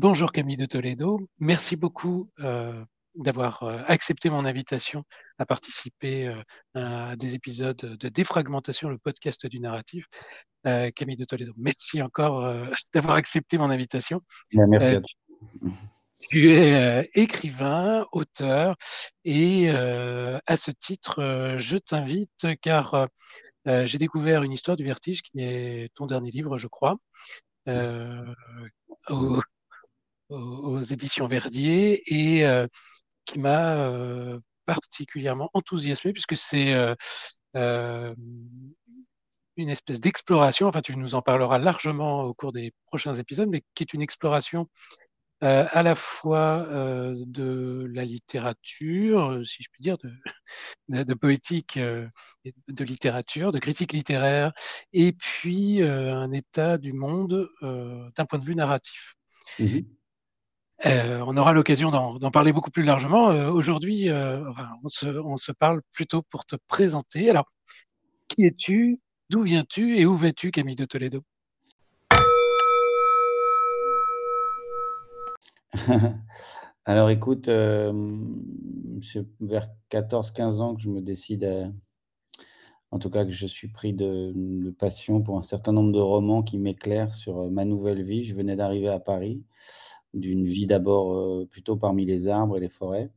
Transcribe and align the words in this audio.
Bonjour 0.00 0.30
Camille 0.30 0.54
de 0.54 0.64
Toledo, 0.64 1.18
merci 1.40 1.74
beaucoup 1.74 2.30
euh, 2.38 2.84
d'avoir 3.16 3.64
euh, 3.64 3.82
accepté 3.88 4.30
mon 4.30 4.44
invitation 4.44 5.02
à 5.38 5.44
participer 5.44 6.28
euh, 6.28 6.40
à 6.74 7.16
des 7.16 7.34
épisodes 7.34 7.76
de 7.76 8.08
défragmentation, 8.08 8.90
le 8.90 8.98
podcast 8.98 9.44
du 9.48 9.58
narratif. 9.58 10.04
Camille 10.62 11.16
de 11.16 11.24
Toledo, 11.24 11.52
merci 11.56 12.00
encore 12.00 12.64
d'avoir 12.94 13.16
accepté 13.16 13.58
mon 13.58 13.70
invitation. 13.70 14.20
merci 14.52 14.94
à 14.94 15.00
toi. 15.00 15.70
Tu 16.30 16.54
es 16.54 17.10
écrivain, 17.14 18.06
auteur, 18.12 18.76
et 19.24 19.68
à 19.68 20.56
ce 20.56 20.70
titre, 20.70 21.56
je 21.58 21.76
t'invite 21.76 22.46
car 22.62 23.08
j'ai 23.66 23.98
découvert 23.98 24.44
une 24.44 24.52
histoire 24.52 24.76
du 24.76 24.84
vertige 24.84 25.22
qui 25.22 25.40
est 25.40 25.92
ton 25.96 26.06
dernier 26.06 26.30
livre, 26.30 26.56
je 26.56 26.68
crois. 26.68 26.94
Au, 29.08 29.40
aux, 30.28 30.80
éditions 30.80 31.26
Verdier 31.26 32.02
et 32.06 32.46
euh, 32.46 32.66
qui 33.24 33.38
m'a 33.38 33.76
euh, 33.76 34.38
particulièrement 34.66 35.50
enthousiasmé 35.54 36.12
puisque 36.12 36.36
c'est 36.36 36.74
euh, 37.56 38.14
une 39.56 39.68
espèce 39.68 40.00
d'exploration, 40.00 40.68
enfin 40.68 40.82
tu 40.82 40.96
nous 40.96 41.14
en 41.14 41.22
parleras 41.22 41.58
largement 41.58 42.22
au 42.22 42.34
cours 42.34 42.52
des 42.52 42.72
prochains 42.86 43.14
épisodes, 43.14 43.48
mais 43.48 43.62
qui 43.74 43.82
est 43.82 43.92
une 43.92 44.02
exploration 44.02 44.68
à 45.40 45.84
la 45.84 45.94
fois 45.94 46.66
de 46.66 47.88
la 47.92 48.04
littérature, 48.04 49.40
si 49.46 49.62
je 49.62 49.68
puis 49.70 49.80
dire, 49.80 49.96
de, 50.88 51.14
poétique, 51.14 51.78
de 51.78 52.84
littérature, 52.84 53.52
de 53.52 53.60
critique 53.60 53.92
littéraire, 53.92 54.52
et 54.92 55.12
puis 55.12 55.80
un 55.80 56.32
état 56.32 56.76
du 56.76 56.92
monde 56.92 57.48
d'un 57.62 58.24
point 58.28 58.40
de 58.40 58.44
vue 58.44 58.56
narratif. 58.56 59.14
Mmh 59.60 59.78
euh, 60.86 61.24
on 61.26 61.36
aura 61.36 61.52
l'occasion 61.52 61.90
d'en 61.90 62.30
parler 62.30 62.52
beaucoup 62.52 62.70
plus 62.70 62.84
largement. 62.84 63.30
Euh, 63.30 63.50
aujourd'hui, 63.50 64.08
euh, 64.08 64.44
on, 64.84 65.36
se, 65.36 65.52
parle 65.52 65.82
plutôt 65.92 66.22
pour 66.22 66.46
te 66.46 66.54
présenter. 66.68 67.28
Alors, 67.30 67.50
qui 68.28 68.44
es-tu? 68.44 69.00
D'où 69.28 69.42
viens-tu? 69.42 69.98
Et 69.98 70.06
où 70.06 70.14
vas-tu, 70.16 70.52
Camille 70.52 70.76
de 70.76 70.84
Toledo? 70.84 71.22
Alors 76.86 77.10
écoute, 77.10 77.50
c'est 79.02 79.26
vers 79.40 79.68
14-15 79.90 80.60
ans 80.60 80.74
que 80.74 80.80
je 80.80 80.88
me 80.88 81.02
décide, 81.02 81.70
en 82.90 82.98
tout 82.98 83.10
cas 83.10 83.26
que 83.26 83.30
je 83.30 83.46
suis 83.46 83.68
pris 83.68 83.92
de, 83.92 84.32
de, 84.34 84.70
passion 84.70 85.20
pour 85.20 85.36
un 85.36 85.42
certain 85.42 85.72
nombre 85.72 85.92
de 85.92 86.00
romans 86.00 86.42
qui 86.42 86.56
m'éclairent 86.56 87.14
sur 87.14 87.50
ma 87.50 87.66
nouvelle 87.66 88.02
vie. 88.02 88.24
Je 88.24 88.34
venais 88.34 88.56
d'arriver 88.56 88.88
à 88.88 88.98
Paris 89.00 89.42
d'une 90.14 90.46
vie 90.46 90.66
d'abord 90.66 91.14
euh, 91.14 91.46
plutôt 91.50 91.76
parmi 91.76 92.04
les 92.04 92.28
arbres 92.28 92.56
et 92.56 92.60
les 92.60 92.68
forêts, 92.68 93.10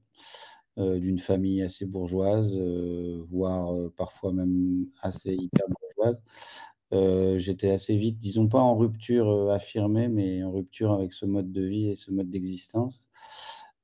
euh, 0.78 1.00
d'une 1.00 1.18
famille 1.18 1.62
assez 1.62 1.85
bourgeoise, 1.85 2.56
euh, 2.56 3.22
voire 3.25 3.74
parfois 3.97 4.34
même 4.34 4.88
assez 5.01 5.34
hyper 5.34 5.66
bourgeoise. 5.69 6.22
J'étais 7.38 7.72
assez 7.72 7.96
vite, 7.96 8.18
disons 8.19 8.47
pas 8.47 8.59
en 8.59 8.75
rupture 8.75 9.51
affirmée, 9.51 10.09
mais 10.09 10.44
en 10.44 10.51
rupture 10.51 10.91
avec 10.91 11.13
ce 11.13 11.25
mode 11.25 11.51
de 11.51 11.63
vie 11.63 11.88
et 11.90 11.96
ce 11.96 12.12
mode 12.12 12.30
d'existence. 12.30 13.07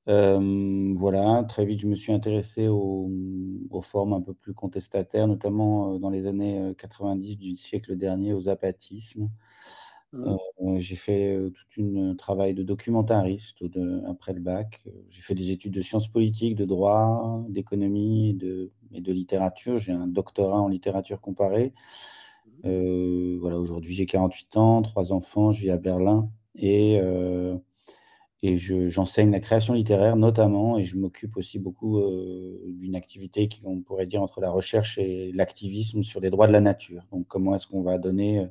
voilà, 0.07 1.43
très 1.47 1.65
vite, 1.65 1.81
je 1.81 1.87
me 1.87 1.95
suis 1.95 2.11
intéressé 2.13 2.67
aux, 2.67 3.09
formes 3.81 4.13
un 4.13 4.21
peu 4.21 4.33
plus 4.33 4.53
contestataires, 4.53 5.27
notamment 5.27 5.99
dans 5.99 6.09
les 6.09 6.27
années 6.27 6.73
90 6.77 7.37
du 7.37 7.55
siècle 7.55 7.95
dernier, 7.95 8.33
aux 8.33 8.49
apathismes, 8.49 9.29
Mmh. 9.29 9.29
Euh, 10.13 10.37
j'ai 10.77 10.95
fait 10.95 11.35
euh, 11.35 11.51
tout 11.69 11.93
un 11.97 12.15
travail 12.15 12.53
de 12.53 12.63
documentariste 12.63 13.63
après 14.09 14.33
le 14.33 14.39
bac. 14.39 14.83
J'ai 15.09 15.21
fait 15.21 15.35
des 15.35 15.51
études 15.51 15.73
de 15.73 15.81
sciences 15.81 16.07
politiques, 16.07 16.55
de 16.55 16.65
droit, 16.65 17.43
d'économie 17.49 18.29
et 18.29 18.33
de, 18.33 18.71
et 18.93 19.01
de 19.01 19.11
littérature. 19.11 19.77
J'ai 19.77 19.91
un 19.91 20.07
doctorat 20.07 20.61
en 20.61 20.69
littérature 20.69 21.19
comparée. 21.19 21.73
Mmh. 22.63 22.69
Euh, 22.69 23.37
voilà, 23.39 23.57
aujourd'hui 23.57 23.93
j'ai 23.93 24.05
48 24.05 24.57
ans, 24.57 24.81
trois 24.81 25.11
enfants, 25.11 25.51
je 25.51 25.61
vis 25.61 25.71
à 25.71 25.77
Berlin 25.77 26.29
et, 26.55 26.99
et 28.41 28.57
j'enseigne 28.57 29.31
la 29.31 29.39
création 29.39 29.73
littéraire 29.73 30.15
notamment 30.15 30.79
et 30.79 30.85
je 30.85 30.97
m'occupe 30.97 31.37
aussi 31.37 31.59
beaucoup 31.59 32.01
d'une 32.65 32.95
activité 32.95 33.47
qu'on 33.47 33.81
pourrait 33.81 34.07
dire 34.07 34.23
entre 34.23 34.41
la 34.41 34.49
recherche 34.49 34.97
et 34.97 35.31
l'activisme 35.33 36.01
sur 36.01 36.19
les 36.19 36.31
droits 36.31 36.47
de 36.47 36.53
la 36.53 36.61
nature. 36.61 37.05
Donc 37.11 37.27
comment 37.27 37.53
est-ce 37.55 37.67
qu'on 37.67 37.83
va 37.83 37.99
donner 37.99 38.47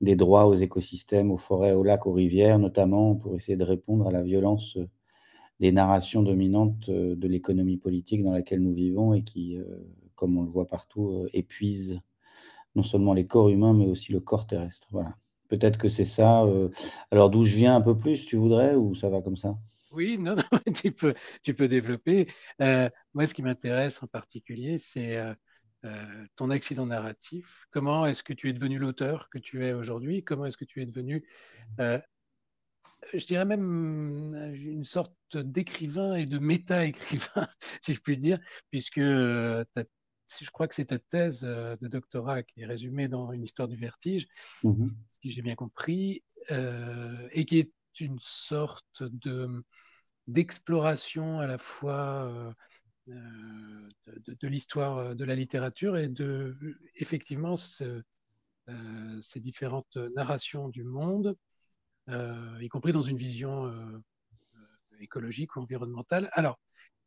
des 0.00 0.16
droits 0.16 0.46
aux 0.46 0.54
écosystèmes, 0.54 1.30
aux 1.30 1.38
forêts, 1.38 1.72
aux 1.72 1.82
lacs, 1.82 2.06
aux 2.06 2.12
rivières, 2.12 2.58
notamment 2.58 3.14
pour 3.14 3.36
essayer 3.36 3.56
de 3.56 3.64
répondre 3.64 4.06
à 4.08 4.10
la 4.10 4.22
violence 4.22 4.76
euh, 4.76 4.88
des 5.60 5.72
narrations 5.72 6.22
dominantes 6.22 6.88
euh, 6.88 7.14
de 7.14 7.28
l'économie 7.28 7.76
politique 7.76 8.22
dans 8.22 8.32
laquelle 8.32 8.62
nous 8.62 8.72
vivons 8.72 9.12
et 9.12 9.22
qui, 9.22 9.58
euh, 9.58 9.64
comme 10.14 10.38
on 10.38 10.42
le 10.42 10.48
voit 10.48 10.66
partout, 10.66 11.26
épuise 11.32 12.00
non 12.76 12.82
seulement 12.82 13.14
les 13.14 13.26
corps 13.26 13.48
humains, 13.48 13.74
mais 13.74 13.86
aussi 13.86 14.12
le 14.12 14.20
corps 14.20 14.46
terrestre. 14.46 14.86
Voilà. 14.92 15.16
Peut-être 15.48 15.76
que 15.78 15.88
c'est 15.88 16.04
ça. 16.04 16.46
Alors 17.10 17.28
d'où 17.28 17.42
je 17.42 17.56
viens 17.56 17.74
un 17.74 17.80
peu 17.80 17.98
plus, 17.98 18.26
tu 18.26 18.36
voudrais, 18.36 18.76
ou 18.76 18.94
ça 18.94 19.08
va 19.08 19.20
comme 19.20 19.36
ça? 19.36 19.58
Oui, 19.90 20.18
non, 20.20 20.36
tu, 20.72 20.92
peux, 20.92 21.14
tu 21.42 21.54
peux 21.54 21.66
développer. 21.66 22.28
moi, 22.60 23.26
ce 23.26 23.34
qui 23.34 23.42
m'intéresse 23.42 24.00
en 24.04 24.06
particulier, 24.06 24.78
c'est 24.78 25.18
ton 26.36 26.50
accident 26.50 26.86
narratif. 26.86 27.66
Comment 27.70 28.06
est-ce 28.06 28.22
que 28.22 28.32
tu 28.32 28.48
es 28.48 28.52
devenu 28.52 28.78
l'auteur 28.78 29.28
que 29.30 29.38
tu 29.38 29.64
es 29.64 29.72
aujourd'hui? 29.72 30.22
Comment 30.22 30.46
est-ce 30.46 30.56
que 30.56 30.64
tu 30.64 30.82
es 30.82 30.86
devenu, 30.86 31.26
euh, 31.80 31.98
je 33.14 33.24
dirais 33.24 33.44
même, 33.44 34.34
euh, 34.34 34.54
une 34.54 34.84
sorte 34.84 35.14
d'écrivain 35.34 36.14
et 36.14 36.26
de 36.26 36.38
méta-écrivain, 36.38 37.48
si 37.82 37.94
je 37.94 38.00
puis 38.00 38.18
dire, 38.18 38.38
puisque 38.70 39.00
je 39.00 40.50
crois 40.52 40.68
que 40.68 40.74
c'est 40.74 40.86
ta 40.86 40.98
thèse 40.98 41.40
de 41.42 41.88
doctorat 41.88 42.42
qui 42.42 42.62
est 42.62 42.66
résumée 42.66 43.08
dans 43.08 43.32
une 43.32 43.42
histoire 43.42 43.68
du 43.68 43.76
vertige, 43.76 44.28
mmh 44.62 44.86
ce 45.08 45.18
qui 45.18 45.30
j'ai 45.30 45.42
bien 45.42 45.54
compris, 45.54 46.22
et 46.50 47.44
qui 47.46 47.58
est 47.58 47.72
une 48.00 48.18
sorte 48.20 49.02
de 49.02 49.64
d'exploration 50.26 51.40
à 51.40 51.46
la 51.46 51.58
fois 51.58 52.54
euh, 53.10 54.34
de, 54.40 54.48
l'histoire 54.48 54.98
euh, 54.98 55.14
de 55.14 55.24
la 55.24 55.34
littérature 55.34 55.96
et 55.96 56.08
de 56.08 56.56
effectivement 56.96 57.54
euh, 57.82 58.02
ces 59.22 59.40
différentes 59.40 59.96
narrations 60.14 60.68
du 60.68 60.84
monde, 60.84 61.36
y 62.08 62.68
compris 62.68 62.92
dans 62.92 63.02
une 63.02 63.16
vision 63.16 63.72
écologique 65.00 65.56
ou 65.56 65.60
environnementale. 65.60 66.28
Alors, 66.32 66.58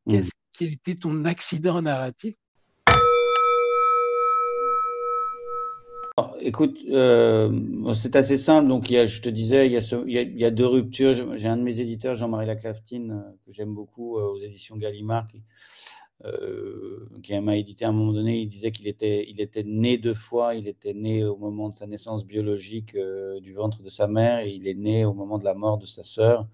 mmh. 0.06 0.12
qu'est-ce 0.12 0.32
qui 0.54 0.66
a 0.66 0.68
été 0.68 0.98
ton 0.98 1.26
accident 1.26 1.82
narratif? 1.82 2.36
Écoute, 6.40 6.80
c'est 7.94 8.16
assez 8.16 8.38
simple. 8.38 8.68
Donc, 8.68 8.90
il 8.90 8.94
y 8.94 8.98
a, 8.98 9.06
je 9.06 9.22
te 9.22 9.30
disais, 9.30 9.68
il 9.68 9.74
y 9.74 9.78
a, 9.78 10.04
il, 10.06 10.40
y 10.40 10.46
a, 10.46 10.52
deux 10.52 10.68
ruptures. 10.68 11.38
J'ai 11.38 11.48
un 11.48 11.58
de 11.58 11.64
mes 11.64 11.80
éditeurs, 11.80 12.16
Jean-Marie 12.16 12.48
Laclaftine, 12.48 13.24
que 13.46 13.52
j'aime 13.52 13.74
beaucoup 13.74 14.18
aux 14.18 14.40
éditions 14.42 14.78
Gallimard, 14.78 15.28
qui, 15.28 15.44
euh, 16.26 17.08
qui 17.22 17.38
m'a 17.40 17.58
édité 17.58 17.86
à 17.86 17.90
un 17.90 17.92
moment 17.92 18.14
donné, 18.14 18.40
il 18.40 18.48
disait 18.48 18.72
qu'il 18.72 18.88
était, 18.88 19.26
il 19.30 19.42
était 19.42 19.64
né 19.64 19.98
deux 19.98 20.14
fois. 20.14 20.56
Il 20.56 20.68
était 20.68 20.94
né 20.94 21.26
au 21.26 21.38
moment 21.38 21.70
de 21.70 21.76
sa 21.76 21.88
naissance 21.88 22.26
biologique 22.26 22.96
euh, 22.96 23.40
du 23.40 23.54
ventre 23.54 23.84
de 23.84 23.90
sa 23.90 24.08
mère 24.08 24.40
et 24.40 24.52
il 24.52 24.68
est 24.68 24.74
né 24.74 25.06
au 25.06 25.14
moment 25.14 25.38
de 25.38 25.46
la 25.46 25.54
mort 25.54 25.78
de 25.78 25.86
sa 25.86 26.04
sœur. 26.04 26.48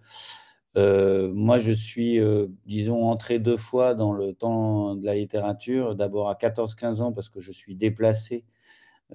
moi, 0.75 1.59
je 1.59 1.71
suis, 1.71 2.19
disons, 2.65 3.03
entré 3.05 3.39
deux 3.39 3.57
fois 3.57 3.93
dans 3.95 4.13
le 4.13 4.33
temps 4.33 4.95
de 4.95 5.05
la 5.05 5.15
littérature. 5.15 5.95
D'abord 5.95 6.29
à 6.29 6.35
14-15 6.35 7.01
ans 7.01 7.11
parce 7.11 7.29
que 7.29 7.39
je 7.39 7.51
suis 7.51 7.75
déplacé 7.75 8.45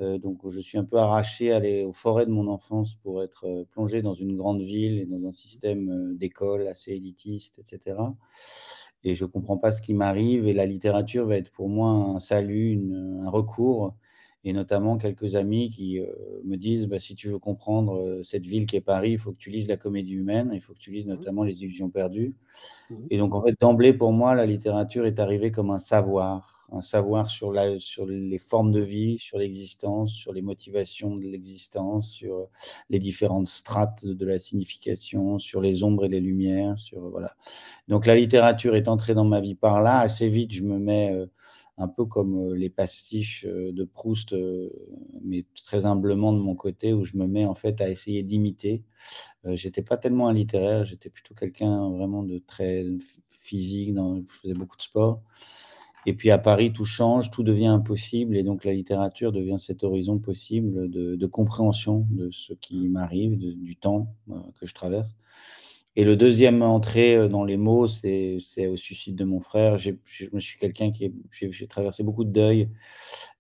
euh, 0.01 0.19
donc, 0.19 0.41
je 0.49 0.61
suis 0.61 0.79
un 0.79 0.85
peu 0.85 0.97
arraché 0.97 1.53
aller 1.53 1.85
aux 1.85 1.93
forêts 1.93 2.27
de 2.27 2.31
mon 2.31 2.49
enfance 2.49 2.95
pour 2.97 3.23
être 3.23 3.47
euh, 3.47 3.65
plongé 3.71 4.03
dans 4.03 4.15
une 4.15 4.37
grande 4.37 4.61
ville 4.61 4.99
et 4.99 5.07
dans 5.07 5.27
un 5.27 5.33
système 5.33 5.89
euh, 5.91 6.15
d'école 6.15 6.67
assez 6.67 6.93
élitiste, 6.93 7.61
etc. 7.61 7.97
Et 9.05 9.15
je 9.15 9.25
ne 9.25 9.31
comprends 9.31 9.59
pas 9.59 9.73
ce 9.73 9.83
qui 9.83 9.95
m'arrive. 9.95 10.49
Et 10.49 10.53
la 10.53 10.67
littérature 10.67 11.27
va 11.27 11.37
être 11.37 11.51
pour 11.51 11.69
moi 11.69 11.91
un 11.91 12.21
salut, 12.21 12.81
un 13.23 13.31
recours. 13.31 13.95
Et 14.47 14.53
notamment 14.53 14.99
quelques 14.99 15.37
amis 15.37 15.71
qui 15.71 16.01
me 16.45 16.57
disent 16.57 16.87
bah, 16.87 16.99
si 16.99 17.15
tu 17.15 17.29
veux 17.29 17.39
comprendre 17.39 18.21
cette 18.23 18.47
ville 18.47 18.67
qui 18.67 18.77
est 18.77 18.83
Paris, 18.83 19.13
il 19.13 19.19
faut 19.19 19.33
que 19.33 19.39
tu 19.39 19.51
lises 19.51 19.69
la 19.69 19.79
comédie 19.79 20.13
humaine, 20.13 20.51
il 20.53 20.61
faut 20.61 20.75
que 20.75 20.79
tu 20.79 20.91
lises 20.91 21.07
mmh. 21.07 21.11
notamment 21.11 21.45
Les 21.45 21.63
illusions 21.63 21.89
perdues. 21.89 22.35
Mmh. 22.91 22.95
Et 23.11 23.19
donc, 23.19 23.35
en 23.35 23.43
fait, 23.43 23.55
d'emblée, 23.59 23.95
pour 23.95 24.13
moi, 24.13 24.35
la 24.35 24.45
littérature 24.45 25.07
est 25.07 25.19
arrivée 25.19 25.51
comme 25.51 25.71
un 25.71 25.79
savoir 25.79 26.54
un 26.73 26.81
savoir 26.81 27.31
sur, 27.31 27.53
les 27.53 28.39
formes 28.39 28.73
de 28.73 28.81
vie, 28.81 29.19
sur 29.19 29.39
l'existence, 29.39 30.13
sur 30.13 30.33
les 30.33 30.43
motivations 30.43 31.17
de 31.17 31.23
l'existence, 31.23 32.11
sur 32.11 32.49
les 32.91 32.99
différentes 32.99 33.49
strates 33.49 34.07
de 34.07 34.27
la 34.27 34.39
signification, 34.39 35.39
sur 35.39 35.61
les 35.61 35.83
ombres 35.83 36.05
et 36.07 36.09
les 36.09 36.21
lumières. 36.21 36.77
Voilà. 36.93 37.37
Donc 37.89 38.07
la 38.07 38.17
littérature 38.17 38.75
est 38.77 38.89
entrée 38.89 39.15
dans 39.15 39.25
ma 39.25 39.41
vie 39.41 39.55
par 39.55 39.83
là. 39.83 40.01
Assez 40.01 40.29
vite, 40.29 40.53
je 40.53 40.63
me 40.63 40.79
mets 40.79 41.13
euh, 41.13 41.27
un 41.79 41.89
peu 41.89 42.05
comme 42.07 42.53
euh, 42.53 42.55
les 42.57 42.71
pastiches 42.71 43.45
euh, 43.47 43.73
de 43.73 43.85
Proust, 43.85 44.35
mais 45.23 45.45
très 45.65 45.87
humblement 45.87 46.33
de 46.33 46.39
mon 46.39 46.55
côté, 46.55 46.93
où 46.93 47.05
je 47.05 47.17
me 47.17 47.27
mets 47.27 47.47
en 47.47 47.55
fait 47.55 47.81
à 47.81 47.89
essayer 47.91 48.23
d'imiter. 48.23 48.85
j'étais 49.45 49.83
pas 49.83 49.97
tellement 49.97 50.29
un 50.29 50.35
littéraire, 50.35 50.85
j'étais 50.85 51.11
plutôt 51.11 51.35
quelqu'un 51.35 51.91
vraiment 51.91 52.23
de 52.23 52.39
très 52.39 52.87
physique, 53.29 53.95
je 53.95 54.37
faisais 54.41 54.55
beaucoup 54.55 54.77
de 54.77 54.83
sport. 54.83 55.23
Et 56.07 56.13
puis 56.13 56.31
à 56.31 56.39
Paris, 56.39 56.73
tout 56.73 56.85
change, 56.85 57.31
tout 57.31 57.43
devient 57.43 57.67
impossible, 57.67 58.37
et 58.37 58.43
donc 58.43 58.65
la 58.65 58.73
littérature 58.73 59.33
devient 59.33 59.59
cet 59.59 59.85
horizon 59.85 60.19
possible 60.19 60.91
de, 60.91 61.27
compréhension 61.27 62.07
de 62.11 62.31
ce 62.31 62.53
qui 62.53 62.89
m'arrive, 62.89 63.39
du 63.39 63.77
temps 63.77 64.15
euh, 64.31 64.35
que 64.61 64.67
je 64.67 64.75
traverse. 64.75 65.17
Et 65.97 66.05
le 66.05 66.17
deuxième 66.17 66.63
entrée 66.63 67.17
euh, 67.17 67.29
dans 67.29 67.45
les 67.45 67.57
mots, 67.57 67.87
c'est 67.87 68.37
au 68.69 68.77
suicide 68.77 69.17
de 69.17 69.25
mon 69.25 69.41
frère. 69.41 69.79
Je 69.79 69.93
suis 70.39 70.59
quelqu'un 70.59 70.91
qui 70.91 71.13
j'ai 71.31 71.67
traversé 71.67 72.03
beaucoup 72.03 72.25
de 72.25 72.31
deuil, 72.31 72.69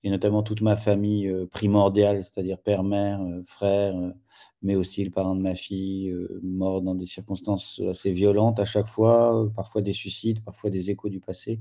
et 0.02 0.10
notamment 0.10 0.42
toute 0.42 0.62
ma 0.62 0.76
famille 0.76 1.28
euh, 1.28 1.46
primordiale, 1.46 2.24
c'est-à-dire 2.24 2.58
père, 2.58 2.82
mère, 2.82 3.20
frère, 3.44 3.94
mais 4.62 4.74
aussi 4.74 5.04
le 5.04 5.10
parent 5.10 5.36
de 5.36 5.42
ma 5.42 5.54
fille, 5.54 6.14
mort 6.42 6.80
dans 6.80 6.94
des 6.94 7.04
circonstances 7.04 7.82
assez 7.90 8.12
violentes 8.12 8.58
à 8.58 8.64
chaque 8.64 8.88
fois, 8.88 9.50
parfois 9.54 9.82
des 9.82 9.92
suicides, 9.92 10.42
parfois 10.42 10.70
des 10.70 10.90
échos 10.90 11.10
du 11.10 11.20
passé. 11.20 11.60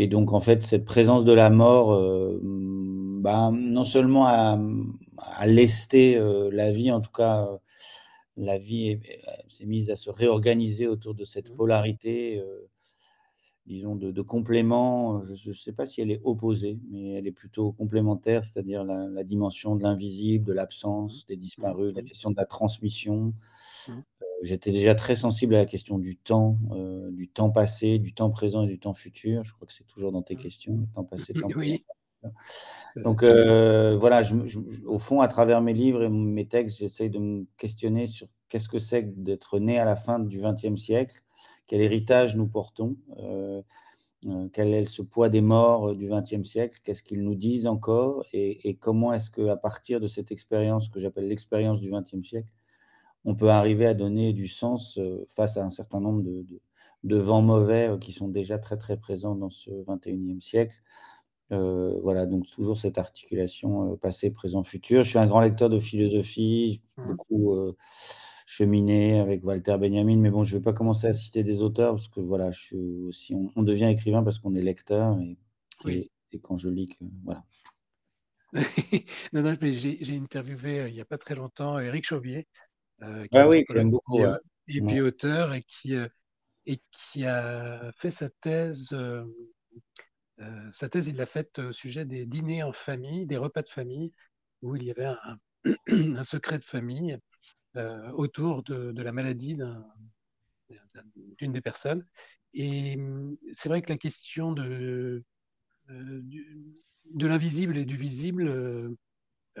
Et 0.00 0.06
donc, 0.06 0.32
en 0.32 0.40
fait, 0.40 0.64
cette 0.64 0.84
présence 0.84 1.24
de 1.24 1.32
la 1.32 1.50
mort, 1.50 1.92
euh, 1.92 2.38
bah, 2.40 3.50
non 3.52 3.84
seulement 3.84 4.26
à, 4.26 4.56
lester 5.44 6.16
euh, 6.16 6.50
la 6.52 6.70
vie, 6.70 6.92
en 6.92 7.00
tout 7.00 7.10
cas, 7.10 7.48
euh, 7.48 7.58
la 8.36 8.58
vie 8.58 9.00
s'est 9.48 9.66
mise 9.66 9.90
à 9.90 9.96
se 9.96 10.08
réorganiser 10.08 10.86
autour 10.86 11.16
de 11.16 11.24
cette 11.24 11.50
mmh. 11.50 11.56
polarité, 11.56 12.40
disons, 13.66 13.96
de, 13.96 14.22
complément. 14.22 15.24
Je 15.24 15.48
ne 15.48 15.54
sais 15.54 15.72
pas 15.72 15.84
si 15.84 16.00
elle 16.00 16.12
est 16.12 16.20
opposée, 16.22 16.78
mais 16.92 17.14
elle 17.14 17.26
est 17.26 17.32
plutôt 17.32 17.72
complémentaire, 17.72 18.44
c'est-à-dire 18.44 18.84
la, 18.84 19.24
dimension 19.24 19.74
de 19.74 19.82
l'invisible, 19.82 20.44
de 20.44 20.52
l'absence, 20.52 21.24
mmh. 21.24 21.26
des 21.26 21.36
disparus, 21.36 21.92
la 21.96 22.02
mmh. 22.02 22.04
question 22.04 22.30
de 22.30 22.36
la 22.36 22.46
transmission, 22.46 23.34
j'étais 24.42 24.70
déjà 24.70 24.94
très 24.94 25.16
sensible 25.16 25.54
à 25.54 25.58
la 25.58 25.66
question 25.66 25.98
du 25.98 26.16
temps, 26.16 26.58
euh, 26.72 27.10
du 27.10 27.28
temps 27.28 27.50
passé, 27.50 27.98
du 27.98 28.14
temps 28.14 28.30
présent 28.30 28.64
et 28.64 28.66
du 28.66 28.78
temps 28.78 28.94
futur. 28.94 29.44
Je 29.44 29.52
crois 29.52 29.66
que 29.66 29.72
c'est 29.72 29.86
toujours 29.86 30.12
dans 30.12 30.22
tes 30.22 30.36
mmh. 30.36 30.40
questions, 30.40 30.76
le 30.78 30.86
temps 30.94 31.04
passé, 31.04 31.32
temps 31.34 31.48
oui. 31.56 31.84
Donc 32.96 33.22
euh, 33.22 33.96
voilà, 33.96 34.22
au 34.86 34.98
fond, 34.98 35.20
à 35.20 35.28
travers 35.28 35.60
mes 35.60 35.72
livres 35.72 36.02
et 36.02 36.08
mes 36.08 36.46
textes, 36.46 36.78
j'essaye 36.78 37.10
de 37.10 37.18
me 37.18 37.46
questionner 37.56 38.06
sur 38.06 38.26
qu'est-ce 38.48 38.68
que 38.68 38.78
c'est 38.78 39.22
d'être 39.22 39.58
né 39.58 39.78
à 39.78 39.84
la 39.84 39.94
fin 39.94 40.18
du 40.18 40.40
XXe 40.40 40.80
siècle, 40.80 41.20
quel 41.66 41.80
héritage 41.80 42.34
nous 42.34 42.48
portons, 42.48 42.96
euh, 43.18 43.62
quel 44.52 44.74
est 44.74 44.86
ce 44.86 45.02
poids 45.02 45.28
des 45.28 45.42
morts 45.42 45.94
du 45.94 46.08
XXe 46.08 46.42
siècle, 46.42 46.80
qu'est-ce 46.82 47.04
qu'ils 47.04 47.22
nous 47.22 47.36
disent 47.36 47.68
encore, 47.68 48.24
et, 48.32 48.68
et 48.68 48.74
comment 48.74 49.12
est-ce 49.12 49.30
qu'à 49.30 49.56
partir 49.56 50.00
de 50.00 50.08
cette 50.08 50.32
expérience 50.32 50.88
que 50.88 50.98
j'appelle 50.98 51.28
l'expérience 51.28 51.78
du 51.78 51.92
XXe 51.92 52.26
siècle, 52.26 52.48
on 53.28 53.34
peut 53.34 53.50
arriver 53.50 53.84
à 53.84 53.92
donner 53.92 54.32
du 54.32 54.48
sens 54.48 54.96
euh, 54.96 55.26
face 55.28 55.58
à 55.58 55.62
un 55.62 55.68
certain 55.68 56.00
nombre 56.00 56.22
de, 56.22 57.16
vents 57.18 57.42
mauvais 57.42 57.90
euh, 57.90 57.98
qui 57.98 58.12
sont 58.12 58.28
déjà 58.28 58.58
très 58.58 58.78
très 58.78 58.96
présents 58.96 59.34
dans 59.34 59.50
ce 59.50 59.70
21e 59.70 60.40
siècle. 60.40 60.76
Euh, 61.52 62.00
voilà, 62.02 62.24
donc 62.24 62.46
toujours 62.48 62.78
cette 62.78 62.96
articulation 62.96 63.96
passé, 63.98 64.30
présent, 64.30 64.64
futur. 64.64 65.02
Je 65.02 65.10
suis 65.10 65.18
un 65.18 65.26
grand 65.26 65.40
lecteur 65.40 65.68
de 65.68 65.78
philosophie, 65.78 66.80
mmh. 66.96 67.06
beaucoup 67.06 67.54
cheminé 68.46 69.20
avec 69.20 69.44
Walter 69.44 69.76
Benjamin, 69.78 70.16
mais 70.16 70.30
bon, 70.30 70.44
je 70.44 70.54
ne 70.54 70.58
vais 70.58 70.64
pas 70.64 70.72
commencer 70.72 71.06
à 71.06 71.12
citer 71.12 71.42
des 71.44 71.60
auteurs 71.60 71.96
parce 71.96 72.08
que 72.08 72.20
voilà, 72.20 72.50
je 72.50 72.60
suis 72.60 72.76
aussi, 73.08 73.34
on, 73.34 73.62
devient 73.62 73.86
écrivain 73.86 74.22
parce 74.22 74.38
qu'on 74.38 74.54
est 74.54 74.62
lecteur 74.62 75.18
et, 75.86 76.08
quand 76.42 76.56
je 76.56 76.70
lis 76.70 76.88
que 76.88 77.04
voilà. 77.24 77.44
non, 79.34 79.42
non, 79.42 79.54
j'ai 79.60 80.16
interviewé 80.16 80.88
il 80.88 80.94
n'y 80.94 81.00
a 81.02 81.04
pas 81.04 81.18
très 81.18 81.34
longtemps 81.34 81.78
Eric 81.78 82.06
Chauvier, 82.06 82.46
euh, 83.02 83.26
ah 83.32 83.48
oui, 83.48 83.64
j'aime 83.68 83.90
beaucoup. 83.90 84.20
Et 84.68 84.80
puis 84.82 85.00
auteur 85.00 85.54
et 85.54 85.62
qui, 85.62 85.94
euh, 85.94 86.08
et 86.66 86.82
qui 86.90 87.24
a 87.24 87.90
fait 87.96 88.10
sa 88.10 88.28
thèse. 88.28 88.92
Euh, 88.92 89.24
sa 90.72 90.88
thèse, 90.88 91.08
il 91.08 91.16
l'a 91.16 91.26
faite 91.26 91.58
au 91.58 91.72
sujet 91.72 92.04
des 92.04 92.26
dîners 92.26 92.62
en 92.62 92.72
famille, 92.72 93.26
des 93.26 93.36
repas 93.36 93.62
de 93.62 93.68
famille, 93.68 94.12
où 94.62 94.76
il 94.76 94.84
y 94.84 94.90
avait 94.90 95.06
un, 95.06 95.38
un 95.88 96.24
secret 96.24 96.58
de 96.58 96.64
famille 96.64 97.18
autour 98.14 98.64
de, 98.64 98.90
de, 98.90 99.02
la 99.02 99.12
maladie 99.12 99.56
d'une 101.38 101.52
des 101.52 101.60
personnes. 101.60 102.04
Et 102.54 102.96
hum, 102.96 103.32
c'est 103.52 103.68
vrai 103.68 103.82
que 103.82 103.92
la 103.92 103.98
question 103.98 104.52
de, 104.52 105.24
de 105.88 107.26
l'invisible 107.26 107.76
et 107.78 107.84
du 107.84 107.96
visible 107.96 108.96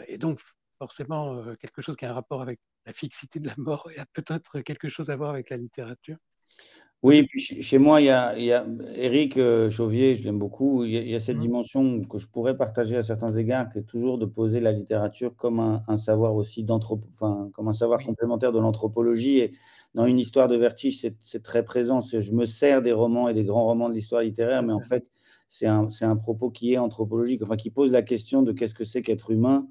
est 0.06 0.18
donc 0.18 0.40
forcément 0.78 1.54
quelque 1.56 1.80
chose 1.80 1.96
qui 1.96 2.04
a 2.04 2.10
un 2.10 2.14
rapport 2.14 2.42
avec 2.42 2.60
la 2.88 2.94
fixité 2.94 3.38
de 3.38 3.46
la 3.46 3.54
mort 3.58 3.88
a 3.98 4.06
peut-être 4.14 4.60
quelque 4.62 4.88
chose 4.88 5.10
à 5.10 5.16
voir 5.16 5.30
avec 5.30 5.50
la 5.50 5.58
littérature. 5.58 6.16
Oui, 7.04 7.22
puis 7.22 7.40
chez 7.40 7.78
moi, 7.78 8.00
il 8.00 8.06
y 8.06 8.10
a, 8.10 8.36
il 8.36 8.48
Eric 8.96 9.36
euh, 9.36 9.70
Chauvier, 9.70 10.16
je 10.16 10.24
l'aime 10.24 10.38
beaucoup, 10.38 10.84
il 10.84 10.90
y, 10.90 11.14
a, 11.14 11.20
cette 11.20 11.36
mmh. 11.36 11.40
dimension 11.40 12.02
que 12.02 12.18
je 12.18 12.26
pourrais 12.26 12.56
partager 12.56 12.96
à 12.96 13.04
certains 13.04 13.30
égards, 13.30 13.68
qui 13.68 13.78
est 13.78 13.82
toujours 13.82 14.18
de 14.18 14.26
poser 14.26 14.58
la 14.58 14.72
littérature 14.72 15.36
comme 15.36 15.60
un, 15.60 15.96
savoir 15.96 16.34
aussi 16.34 16.66
enfin, 16.68 17.50
comme 17.52 17.68
un 17.68 17.72
savoir 17.72 18.02
complémentaire 18.02 18.50
de 18.50 18.58
l'anthropologie. 18.58 19.38
Et 19.38 19.52
dans 19.94 20.06
une 20.06 20.18
histoire 20.18 20.48
de 20.48 20.56
vertige, 20.56 21.06
c'est 21.20 21.42
très 21.42 21.64
présent. 21.64 22.00
Je 22.00 22.32
me 22.32 22.46
sers 22.46 22.82
des 22.82 22.92
romans 22.92 23.28
et 23.28 23.34
des 23.34 23.44
grands 23.44 23.64
romans 23.64 23.88
de 23.88 23.94
l'histoire 23.94 24.22
littéraire, 24.22 24.64
mais 24.64 24.72
en 24.72 24.80
fait, 24.80 25.08
c'est 25.48 25.66
un, 25.66 25.88
un, 26.00 26.16
propos 26.16 26.50
qui 26.50 26.72
est 26.72 26.78
anthropologique, 26.78 27.42
enfin, 27.42 27.56
qui 27.56 27.70
pose 27.70 27.92
la 27.92 28.02
question 28.02 28.42
de 28.42 28.50
qu'est-ce 28.50 28.74
que 28.74 28.84
c'est 28.84 29.02
qu'être 29.02 29.30
humain 29.30 29.68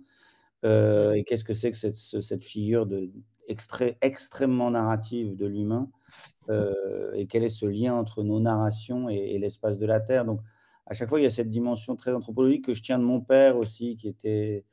euh, 0.66 1.14
et 1.14 1.24
qu'est-ce 1.24 1.44
que 1.44 1.54
c'est 1.54 1.72
que 1.72 1.78
cette, 1.78 1.96
cette 1.96 2.44
figure 2.44 2.86
de, 2.86 3.12
extrêmement 3.48 4.72
narrative 4.72 5.36
de 5.36 5.46
l'humain 5.46 5.90
euh, 6.50 7.14
et 7.14 7.28
quel 7.28 7.44
est 7.44 7.50
ce 7.50 7.66
lien 7.66 7.94
entre 7.94 8.24
nos 8.24 8.40
narrations 8.40 9.10
et, 9.10 9.38
l'espace 9.38 9.78
de 9.78 9.86
la 9.86 10.00
Terre? 10.00 10.26
Donc, 10.26 10.42
à 10.86 10.94
chaque 10.94 11.10
fois, 11.10 11.20
il 11.20 11.24
y 11.24 11.28
a 11.28 11.32
cette 11.32 11.50
dimension 11.50 11.96
très 11.96 12.14
anthropologique 12.14 12.66
que 12.66 12.74
je 12.74 12.82
tiens 12.82 12.98
de 13.00 13.04
mon 13.04 13.20
père 13.20 13.58
aussi, 13.58 13.98
qui 13.98 14.08
était, 14.08 14.64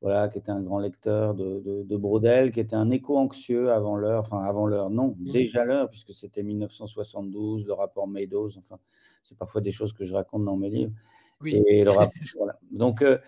voilà, 0.00 0.28
qui 0.28 0.38
était 0.38 0.52
un 0.52 0.62
grand 0.62 0.78
lecteur 0.78 1.34
de, 1.34 1.84
de, 1.84 1.96
Brodel, 1.96 2.52
qui 2.52 2.60
était 2.60 2.76
un 2.76 2.90
écho 2.90 3.18
anxieux 3.18 3.72
avant 3.72 3.96
l'heure, 3.96 4.20
enfin 4.20 4.42
avant 4.42 4.66
l'heure, 4.66 4.90
non, 4.90 5.16
mmh. 5.18 5.32
déjà 5.32 5.64
l'heure, 5.64 5.90
puisque 5.90 6.14
c'était 6.14 6.44
1972, 6.44 7.66
le 7.66 7.72
rapport 7.72 8.06
Meadows, 8.06 8.56
enfin, 8.58 8.78
c'est 9.24 9.36
parfois 9.36 9.60
des 9.60 9.72
choses 9.72 9.92
que 9.92 10.04
je 10.04 10.14
raconte 10.14 10.44
dans 10.44 10.56
mes 10.56 10.70
livres. 10.70 10.92
Oui. 11.40 11.62
Et 11.68 11.84
le 11.84 11.90
rapport, 11.90 12.12
voilà. 12.38 12.58
Donc, 12.70 13.02
euh, 13.02 13.18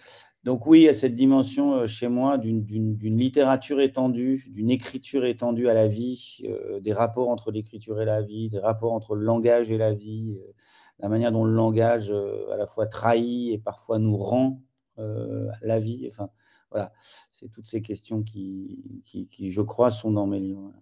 donc 0.48 0.66
oui, 0.66 0.80
il 0.80 0.84
y 0.84 0.88
a 0.88 0.94
cette 0.94 1.14
dimension 1.14 1.74
euh, 1.74 1.86
chez 1.86 2.08
moi 2.08 2.38
d'une 2.38 3.18
littérature 3.18 3.80
étendue, 3.80 4.44
d'une 4.48 4.70
écriture 4.70 5.26
étendue 5.26 5.68
à 5.68 5.74
la 5.74 5.88
vie, 5.88 6.40
euh, 6.44 6.80
des 6.80 6.94
rapports 6.94 7.28
entre 7.28 7.50
l'écriture 7.50 8.00
et 8.00 8.04
la 8.04 8.22
vie, 8.22 8.48
des 8.48 8.58
rapports 8.58 8.92
entre 8.92 9.14
le 9.14 9.24
langage 9.24 9.70
et 9.70 9.76
la 9.76 9.92
vie, 9.92 10.38
euh, 10.38 10.54
la 11.00 11.10
manière 11.10 11.32
dont 11.32 11.44
le 11.44 11.52
langage 11.52 12.10
à 12.10 12.56
la 12.56 12.66
fois 12.66 12.86
trahit 12.86 13.52
et 13.52 13.58
parfois 13.58 13.98
nous 13.98 14.16
rend 14.16 14.62
la 14.96 15.78
vie. 15.78 16.08
Enfin, 16.10 16.30
voilà, 16.70 16.92
c'est 17.30 17.48
toutes 17.50 17.66
ces 17.66 17.82
questions 17.82 18.22
qui, 18.22 19.02
qui, 19.04 19.50
je 19.50 19.60
crois, 19.60 19.90
sont 19.90 20.10
dans 20.10 20.26
mes 20.26 20.40
livres. 20.40 20.72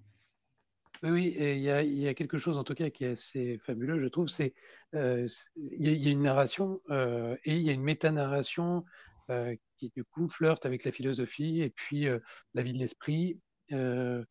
Oui, 1.02 1.34
il 1.38 1.58
y, 1.58 1.70
a, 1.70 1.82
il 1.82 1.98
y, 1.98 2.08
a, 2.08 2.14
quelque 2.14 2.38
chose 2.38 2.58
en 2.58 2.64
tout 2.64 2.74
cas 2.74 2.90
qui 2.90 3.04
est 3.04 3.10
assez 3.12 3.58
fabuleux, 3.58 3.98
je 3.98 4.06
trouve. 4.06 4.28
C'est 4.28 4.54
il 4.92 5.28
y, 5.56 6.08
a 6.08 6.10
une 6.10 6.22
narration 6.22 6.80
et 6.90 7.56
il 7.56 7.62
y 7.62 7.70
a 7.70 7.72
une 7.72 7.82
métanarration 7.82 8.84
euh, 9.28 9.56
qui 9.76 9.90
du 9.90 10.04
coup 10.04 10.28
flirte 10.28 10.64
avec 10.66 10.84
la 10.84 10.92
philosophie 10.92 11.60
et 11.60 11.68
puis 11.68 12.06
euh, 12.06 12.20
la 12.54 12.62
vie 12.62 12.72
de 12.72 12.78
l'esprit. 12.78 13.40
Euh, 13.72 14.24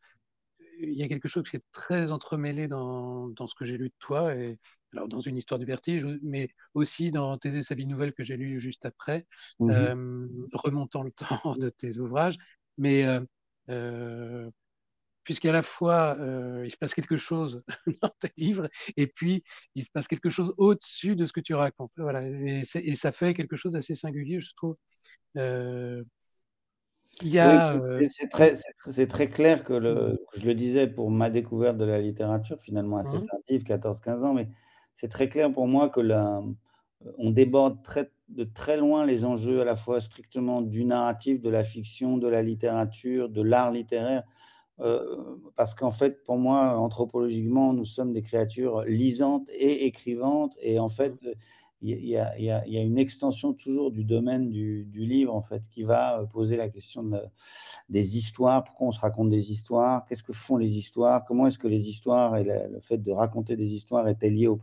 il 0.80 0.94
y 0.94 1.04
a 1.04 1.08
quelque 1.10 1.28
chose 1.28 1.44
qui 1.50 1.58
est 1.58 1.64
très 1.74 2.14
entremêlé 2.14 2.70
dans, 2.70 3.28
dans 3.28 3.46
ce 3.46 3.56
que 3.56 3.66
j'ai 3.66 3.78
lu 3.78 3.90
de 3.90 3.96
toi, 4.00 4.34
et, 4.34 4.58
alors 4.94 5.10
dans 5.10 5.20
une 5.20 5.36
histoire 5.36 5.60
du 5.60 5.66
vertige, 5.66 6.08
mais 6.24 6.50
aussi 6.74 7.12
dans 7.12 7.38
Thésée 7.38 7.62
sa 7.62 7.76
vie 7.76 7.86
nouvelle 7.86 8.14
que 8.14 8.24
j'ai 8.24 8.38
lu 8.38 8.60
juste 8.60 8.86
après, 8.86 9.28
mmh 9.60 10.48
remontant 10.54 11.04
le 11.04 11.12
temps 11.44 11.56
de 11.58 11.70
tes 11.70 12.00
ouvrages. 12.00 12.38
Mais 12.78 13.06
puisqu'à 15.26 15.52
la 15.52 15.62
fois 15.62 16.18
il 16.64 16.72
se 16.72 16.78
passe 16.78 16.94
quelque 16.94 17.18
chose 17.18 17.62
dans 18.02 18.12
tes 18.20 18.32
livres 18.38 18.70
et 18.96 19.08
puis 19.08 19.44
il 19.76 19.84
se 19.84 19.92
passe 19.92 20.08
quelque 20.08 20.30
chose 20.30 20.54
au-dessus 20.58 21.18
de 21.18 21.26
ce 21.26 21.34
que 21.34 21.42
tu 21.42 21.54
racontes. 21.54 21.92
Voilà, 21.98 22.24
et, 22.24 22.62
et 22.76 22.96
ça 22.96 23.12
fait 23.12 23.34
quelque 23.34 23.58
chose 23.58 23.74
d'assez 23.74 23.96
singulier, 23.96 24.40
je 24.40 24.54
trouve. 24.56 24.78
Euh, 25.38 26.04
il 27.22 27.40
euh, 27.40 28.08
c'est 28.10 28.28
très, 28.28 28.56
très, 29.08 29.28
clair 29.28 29.64
que, 29.64 29.74
le, 29.74 30.22
je 30.36 30.46
le 30.46 30.54
disais 30.54 30.88
pour 30.88 31.10
ma 31.10 31.30
découverte 31.30 31.78
de 31.78 31.86
la 31.86 32.02
littérature, 32.02 32.58
finalement 32.62 32.98
assez 32.98 33.18
mmh. 33.18 33.28
tardive, 33.28 33.64
14-15 33.64 34.24
ans, 34.26 34.34
mais 34.34 34.50
c'est 34.96 35.08
très 35.08 35.30
clair 35.30 35.52
pour 35.52 35.68
moi 35.68 35.90
que 35.90 36.02
la, 36.02 36.42
on 37.18 37.32
déborde 37.32 37.82
très, 37.84 38.12
de 38.28 38.44
très 38.44 38.76
loin 38.76 39.06
les 39.06 39.24
enjeux 39.24 39.62
à 39.62 39.66
la 39.66 39.78
fois 39.78 40.02
strictement 40.02 40.62
du 40.62 40.84
narratif, 40.84 41.42
de 41.42 41.50
la 41.50 41.64
fiction, 41.64 42.18
de 42.18 42.28
la 42.28 42.42
littérature, 42.42 43.30
de 43.30 43.42
l'art 43.42 43.72
littéraire. 43.72 44.24
Euh, 44.82 45.38
parce 45.56 45.74
qu'en 45.74 45.92
fait, 45.92 46.24
pour 46.24 46.38
moi, 46.38 46.78
anthropologiquement, 46.78 47.74
nous 47.74 47.86
sommes 47.86 48.12
des 48.12 48.22
créatures 48.22 48.82
lisantes 48.84 49.50
et 49.54 49.86
écrivantes. 49.86 50.56
Et 50.62 50.80
en 50.80 50.90
fait, 50.90 51.14
il 51.82 52.08
y, 52.08 52.18
a, 52.18 52.82
une 52.82 52.98
extension 52.98 53.54
toujours 53.54 53.92
du 53.92 54.04
domaine 54.04 54.50
du, 54.50 54.86
livre, 54.94 55.34
en 55.36 55.42
fait, 55.42 55.62
qui 55.70 55.84
va 55.84 56.20
euh, 56.20 56.26
poser 56.26 56.58
la 56.58 56.70
question 56.70 57.04
des 57.90 58.18
histoires, 58.18 58.64
pourquoi 58.64 58.88
on 58.88 58.92
se 58.92 59.00
raconte 59.00 59.30
des 59.30 59.52
histoires, 59.52 60.06
qu'est-ce 60.06 60.24
que 60.24 60.34
font 60.34 60.58
les 60.58 60.78
histoires, 60.78 61.24
comment 61.26 61.48
est-ce 61.48 61.60
que 61.60 61.68
les 61.68 61.88
histoires 61.88 62.38
et 62.38 62.44
le, 62.44 62.80
fait 62.80 62.98
de 62.98 63.12
raconter 63.12 63.56
des 63.56 63.74
histoires 63.74 64.08
étaient 64.08 64.30
liés 64.30 64.48
au, 64.48 64.60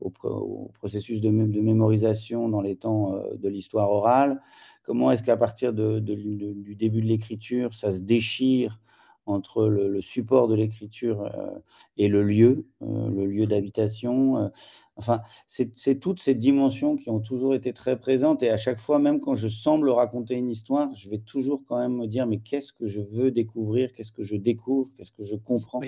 au, 0.00 0.70
processus 0.74 1.20
de, 1.20 1.30
mémorisation 1.30 2.48
dans 2.48 2.62
les 2.62 2.76
temps 2.76 3.14
euh, 3.14 3.34
de 3.36 3.48
l'histoire 3.48 3.90
orale, 3.90 4.40
comment 4.82 5.10
est-ce 5.10 5.22
qu'à 5.22 5.36
partir 5.36 5.72
du 5.72 6.00
début 6.00 7.00
de 7.02 7.06
l'écriture, 7.06 7.74
ça 7.74 7.92
se 7.92 7.98
déchire 7.98 8.80
entre 9.26 9.66
le, 9.66 10.00
support 10.00 10.48
de 10.48 10.54
l'écriture 10.54 11.22
euh, 11.22 11.50
et 11.96 12.08
le 12.08 12.22
lieu, 12.22 12.66
euh, 12.82 13.10
le 13.10 13.26
lieu 13.26 13.46
d'habitation. 13.46 14.38
Euh, 14.38 14.48
enfin, 14.96 15.22
c'est 15.46 15.98
toutes 15.98 16.20
ces 16.20 16.34
dimensions 16.34 16.96
qui 16.96 17.10
ont 17.10 17.20
toujours 17.20 17.54
été 17.54 17.72
très 17.72 17.98
présentes 17.98 18.42
et 18.42 18.50
à 18.50 18.56
chaque 18.56 18.78
fois, 18.78 18.98
même 18.98 19.20
quand 19.20 19.34
je 19.34 19.48
semble 19.48 19.88
raconter 19.90 20.34
une 20.34 20.50
histoire, 20.50 20.94
je 20.94 21.08
vais 21.08 21.18
toujours 21.18 21.64
quand 21.66 21.78
même 21.78 21.96
me 21.96 22.06
dire, 22.06 22.26
mais 22.26 22.38
qu'est-ce 22.38 22.72
que 22.72 22.86
je 22.86 23.00
veux 23.00 23.30
découvrir, 23.30 23.92
qu'est-ce 23.92 24.12
que 24.12 24.22
je 24.22 24.36
découvre, 24.36 24.90
qu'est-ce 24.96 25.12
que 25.12 25.24
je 25.24 25.36
comprends 25.36 25.80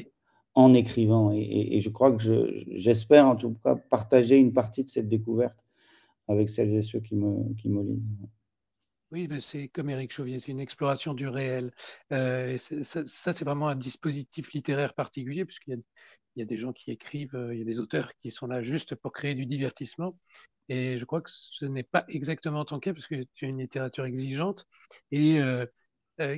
en 0.55 0.75
écrivant? 0.75 1.31
Et, 1.33 1.81
je 1.81 1.91
crois 1.91 2.13
que 2.13 2.65
j'espère 2.69 3.27
en 3.27 3.37
tout 3.37 3.55
cas 3.63 3.77
partager 3.77 4.39
une 4.39 4.53
partie 4.53 4.85
de 4.85 4.89
cette 4.89 5.09
découverte 5.09 5.57
avec 6.29 6.49
celles 6.49 6.75
et 6.75 6.83
ceux 6.83 7.01
qui 7.01 7.15
me, 7.17 7.55
qui 7.55 7.69
me 7.69 7.83
lisent. 7.83 8.03
Oui, 9.13 9.29
c'est 9.41 9.69
comme 9.69 9.89
Éric 9.89 10.13
Chauvier, 10.13 10.41
c'est 10.41 10.51
une 10.51 10.61
exploration 10.61 11.15
du 11.15 11.29
réel. 11.29 11.73
Euh, 12.13 12.59
ça, 12.59 13.33
c'est 13.33 13.45
vraiment 13.45 13.69
un 13.69 13.77
dispositif 13.77 14.53
littéraire 14.53 14.95
particulier, 14.95 15.45
puisqu'il 15.45 15.81
y, 16.35 16.43
a 16.43 16.45
des 16.45 16.57
gens 16.59 16.73
qui 16.73 16.91
écrivent, 16.91 17.37
euh, 17.37 17.55
il 17.55 17.61
y 17.61 17.63
a 17.63 17.65
des 17.65 17.79
auteurs 17.79 18.13
qui 18.17 18.33
sont 18.33 18.49
là 18.49 18.63
juste 18.63 18.97
pour 18.97 19.13
créer 19.13 19.37
du 19.37 19.47
divertissement. 19.47 20.19
Et 20.69 20.99
je 20.99 21.05
crois 21.05 21.21
que 21.21 21.31
ce 21.33 21.67
n'est 21.67 21.85
pas 21.85 22.05
exactement 22.09 22.65
ton 22.65 22.81
cas, 22.81 22.93
parce 22.93 23.07
que 23.07 23.25
tu 23.35 23.45
as 23.45 23.49
une 23.49 23.61
littérature 23.61 24.05
exigeante 24.07 24.67
et 25.13 25.39
euh, 25.39 25.67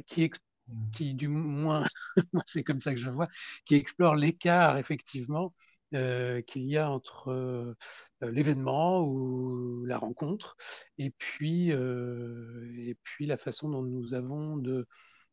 qui, 0.06 0.30
mmh. 0.68 0.90
qui, 0.92 1.14
du 1.14 1.28
moins, 1.28 1.84
c'est 2.46 2.64
comme 2.64 2.80
ça 2.82 2.92
que 2.92 3.00
je 3.00 3.08
vois, 3.10 3.28
qui 3.64 3.76
explore 3.76 4.14
l'écart, 4.14 4.76
effectivement, 4.76 5.54
euh, 5.94 6.42
qu'il 6.42 6.64
y 6.64 6.76
a 6.76 6.90
entre 6.90 7.28
euh, 7.30 7.74
l'événement 8.20 9.02
ou 9.02 9.86
la 9.86 9.96
rencontre 9.96 10.54
et 10.98 11.08
puis, 11.16 11.72
euh, 11.72 12.70
et 12.76 12.94
puis 13.04 13.24
la 13.24 13.38
façon 13.38 13.70
dont 13.70 13.80
nous 13.80 14.12
avons 14.12 14.58
de 14.58 14.86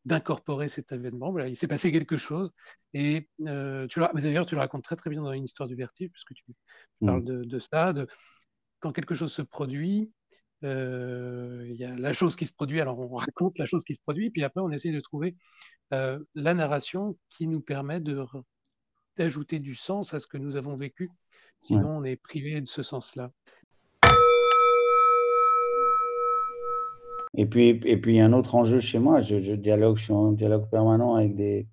d'incorporer 0.06 0.68
cet 0.68 0.92
événement. 0.92 1.30
Voilà, 1.30 1.48
il 1.48 1.56
s'est 1.56 1.66
passé 1.66 1.92
quelque 1.92 2.16
chose 2.16 2.52
et 2.94 3.28
tu 3.38 4.00
d'ailleurs 4.14 4.46
tu 4.46 4.54
le 4.54 4.60
racontes 4.60 4.84
très 4.84 4.96
très 4.96 5.10
bien 5.10 5.20
dans 5.20 5.32
une 5.32 5.44
histoire 5.44 5.68
du 5.68 5.74
vertige 5.74 6.10
puisque 6.10 6.32
tu, 6.32 6.44
parles 7.04 7.20
mmh. 7.20 7.24
de, 7.24 7.44
de, 7.44 7.58
ça, 7.58 7.92
de 7.92 8.06
quand 8.80 8.92
quelque 8.92 9.14
chose 9.14 9.32
se 9.32 9.42
produit. 9.42 10.14
Il 10.62 11.76
y 11.76 11.84
a 11.84 11.94
la 11.96 12.12
chose 12.14 12.34
qui 12.34 12.46
se 12.46 12.54
produit, 12.54 12.80
alors 12.80 12.98
on 12.98 13.14
raconte 13.16 13.58
la 13.58 13.66
chose 13.66 13.84
qui 13.84 13.94
se 13.94 14.00
produit, 14.00 14.30
puis 14.30 14.42
après 14.42 14.62
on 14.62 14.70
essaye 14.70 14.92
de 14.92 15.00
trouver 15.00 15.36
la 15.90 16.54
narration 16.54 17.18
qui 17.28 17.46
nous 17.46 17.60
permet 17.60 18.00
de 18.00 18.24
d'ajouter 19.16 19.58
du 19.58 19.74
sens 19.74 20.14
à 20.14 20.20
ce 20.20 20.26
que 20.26 20.38
nous 20.38 20.56
avons 20.56 20.76
vécu. 20.76 21.10
Sinon, 21.60 21.98
on 21.98 22.04
est 22.04 22.16
privé 22.16 22.60
de 22.60 22.68
ce 22.68 22.82
sens-là. 22.82 23.32
Et 27.38 27.44
puis, 27.44 27.80
et 27.84 27.96
puis, 27.98 28.18
un 28.20 28.32
autre 28.32 28.54
enjeu 28.54 28.80
chez 28.80 28.98
moi, 28.98 29.20
je, 29.20 29.54
dialogue, 29.54 29.96
je 29.96 30.04
suis 30.04 30.12
en 30.12 30.32
dialogue 30.32 30.68
permanent 30.70 31.14
avec 31.14 31.34
des. 31.34 31.66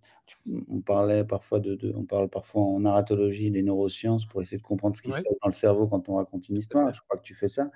On 0.70 0.82
parlait 0.82 1.24
parfois 1.24 1.60
de, 1.60 1.94
on 1.96 2.04
parle 2.04 2.28
parfois 2.28 2.64
en 2.64 2.82
narratologie 2.82 3.50
des 3.50 3.62
neurosciences 3.62 4.26
pour 4.26 4.42
essayer 4.42 4.58
de 4.58 4.64
comprendre 4.64 4.96
ce 4.96 5.02
qui 5.02 5.12
se 5.12 5.22
passe 5.22 5.38
dans 5.42 5.48
le 5.48 5.54
cerveau 5.54 5.88
quand 5.88 6.10
on 6.10 6.16
raconte 6.16 6.50
une 6.50 6.58
histoire. 6.58 6.94
Je 6.94 7.00
crois 7.02 7.18
que 7.18 7.24
tu 7.24 7.34
fais 7.34 7.48
ça. 7.48 7.70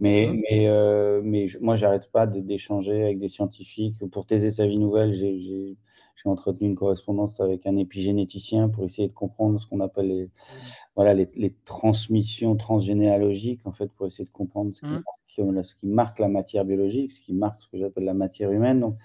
Mais, 0.00 0.26
mmh. 0.26 0.40
mais, 0.42 0.68
euh, 0.68 1.22
mais 1.24 1.46
moi, 1.60 1.76
j'arrête 1.76 2.10
pas 2.10 2.26
d'échanger 2.26 3.02
avec 3.02 3.18
des 3.18 3.28
scientifiques. 3.28 3.96
Pour 4.10 4.26
thèser 4.26 4.50
sa 4.50 4.66
vie 4.66 4.78
nouvelle, 4.78 5.14
j'ai 5.14 5.76
j'ai 6.16 6.28
entretenu 6.28 6.68
une 6.68 6.76
correspondance 6.76 7.40
avec 7.40 7.66
un 7.66 7.76
épigénéticien 7.76 8.68
pour 8.68 8.84
essayer 8.84 9.08
de 9.08 9.12
comprendre 9.12 9.60
ce 9.60 9.66
qu'on 9.66 9.80
appelle 9.80 10.08
les, 10.08 10.30
voilà, 10.96 11.14
les, 11.14 11.54
transmissions 11.64 12.56
transgénéalogiques, 12.56 13.60
en 13.64 13.72
fait, 13.72 13.90
pour 13.92 14.06
essayer 14.06 14.24
de 14.24 14.30
comprendre 14.30 14.74
ce 14.74 14.80
qui, 14.80 14.86
mmh. 15.42 15.50
marque, 15.50 15.66
ce 15.66 15.74
qui 15.74 15.86
marque 15.86 16.18
la 16.18 16.28
matière 16.28 16.64
biologique, 16.64 17.12
ce 17.12 17.20
qui 17.20 17.34
marque 17.34 17.62
ce 17.62 17.68
que 17.68 17.78
j'appelle 17.78 18.04
la 18.04 18.14
matière 18.14 18.50
humaine. 18.50 18.80
Donc, 18.80 18.96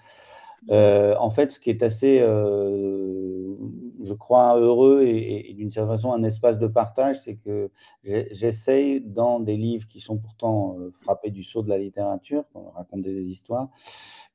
euh, 0.70 1.14
en 1.18 1.30
fait, 1.30 1.52
ce 1.52 1.60
qui 1.60 1.70
est 1.70 1.82
assez, 1.82 2.20
euh, 2.20 3.54
je 4.02 4.14
crois, 4.14 4.58
heureux 4.58 5.02
et, 5.02 5.52
d'une 5.54 5.70
certaine 5.70 5.96
façon 5.96 6.12
un 6.12 6.22
espace 6.22 6.58
de 6.58 6.66
partage, 6.66 7.20
c'est 7.20 7.36
que 7.36 7.70
j'essaye 8.04 9.00
dans 9.00 9.40
des 9.40 9.56
livres 9.56 9.86
qui 9.88 10.00
sont 10.00 10.18
pourtant 10.18 10.76
euh, 10.78 10.92
frappés 11.02 11.30
du 11.30 11.42
sceau 11.42 11.62
de 11.62 11.68
la 11.68 11.78
littérature, 11.78 12.44
on 12.54 12.70
raconte 12.70 13.02
des 13.02 13.22
histoires, 13.24 13.68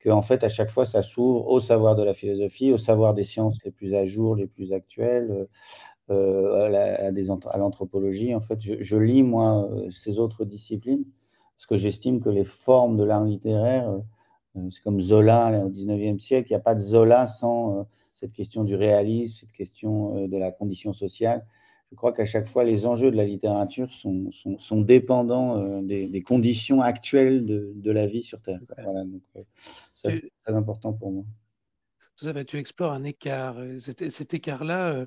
que 0.00 0.10
en 0.10 0.22
fait 0.22 0.44
à 0.44 0.48
chaque 0.48 0.70
fois 0.70 0.84
ça 0.84 1.02
s'ouvre 1.02 1.46
au 1.48 1.60
savoir 1.60 1.96
de 1.96 2.02
la 2.02 2.14
philosophie, 2.14 2.72
au 2.72 2.78
savoir 2.78 3.14
des 3.14 3.24
sciences 3.24 3.58
les 3.64 3.70
plus 3.70 3.94
à 3.94 4.06
jour, 4.06 4.36
les 4.36 4.46
plus 4.46 4.72
actuelles, 4.72 5.48
à 6.08 7.58
l'anthropologie. 7.58 8.34
En 8.34 8.40
fait, 8.40 8.60
je, 8.60 8.96
lis 8.96 9.24
moi 9.24 9.68
ces 9.90 10.20
autres 10.20 10.44
disciplines 10.44 11.04
parce 11.56 11.66
que 11.66 11.76
j'estime 11.76 12.20
que 12.20 12.28
les 12.28 12.44
formes 12.44 12.96
de 12.96 13.02
l'art 13.02 13.24
littéraire 13.24 13.98
euh, 14.56 14.68
c'est 14.70 14.82
comme 14.82 15.00
Zola 15.00 15.64
au 15.64 15.70
XIXe 15.70 16.22
siècle. 16.22 16.48
Il 16.50 16.52
n'y 16.52 16.56
a 16.56 16.60
pas 16.60 16.74
de 16.74 16.80
Zola 16.80 17.26
sans 17.26 17.80
euh, 17.80 17.82
cette 18.18 18.32
question 18.32 18.64
du 18.64 18.74
réalisme, 18.74 19.36
cette 19.40 19.52
question 19.52 20.16
euh, 20.16 20.28
de 20.28 20.36
la 20.36 20.50
condition 20.50 20.92
sociale. 20.92 21.46
Je 21.90 21.96
crois 21.96 22.12
qu'à 22.12 22.24
chaque 22.24 22.48
fois, 22.48 22.64
les 22.64 22.84
enjeux 22.84 23.12
de 23.12 23.16
la 23.16 23.24
littérature 23.24 23.92
sont, 23.92 24.30
sont, 24.32 24.80
dépendants 24.80 25.80
des, 25.82 26.22
conditions 26.22 26.80
actuelles 26.82 27.46
de, 27.46 27.90
la 27.92 28.06
vie 28.06 28.22
sur 28.22 28.42
Terre. 28.42 28.58
Voilà, 28.82 29.04
donc, 29.04 29.22
ça, 29.94 30.10
c'est 30.10 30.32
très 30.44 30.52
important 30.52 30.92
pour 30.92 31.12
moi. 31.12 31.24
Tout 32.16 32.26
à 32.26 32.44
tu 32.44 32.58
explores 32.58 32.90
un 32.90 33.04
écart. 33.04 33.56
Cet, 33.78 34.34
écart-là, 34.34 35.06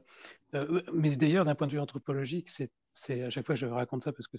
mais 0.94 1.18
d'ailleurs, 1.18 1.44
d'un 1.44 1.54
point 1.54 1.68
de 1.68 1.74
vue 1.74 1.80
anthropologique, 1.80 2.48
c'est 2.48 2.72
c'est 3.00 3.24
à 3.24 3.30
chaque 3.30 3.46
fois 3.46 3.56
je 3.56 3.66
raconte 3.66 4.04
ça 4.04 4.12
parce 4.12 4.28
que 4.28 4.38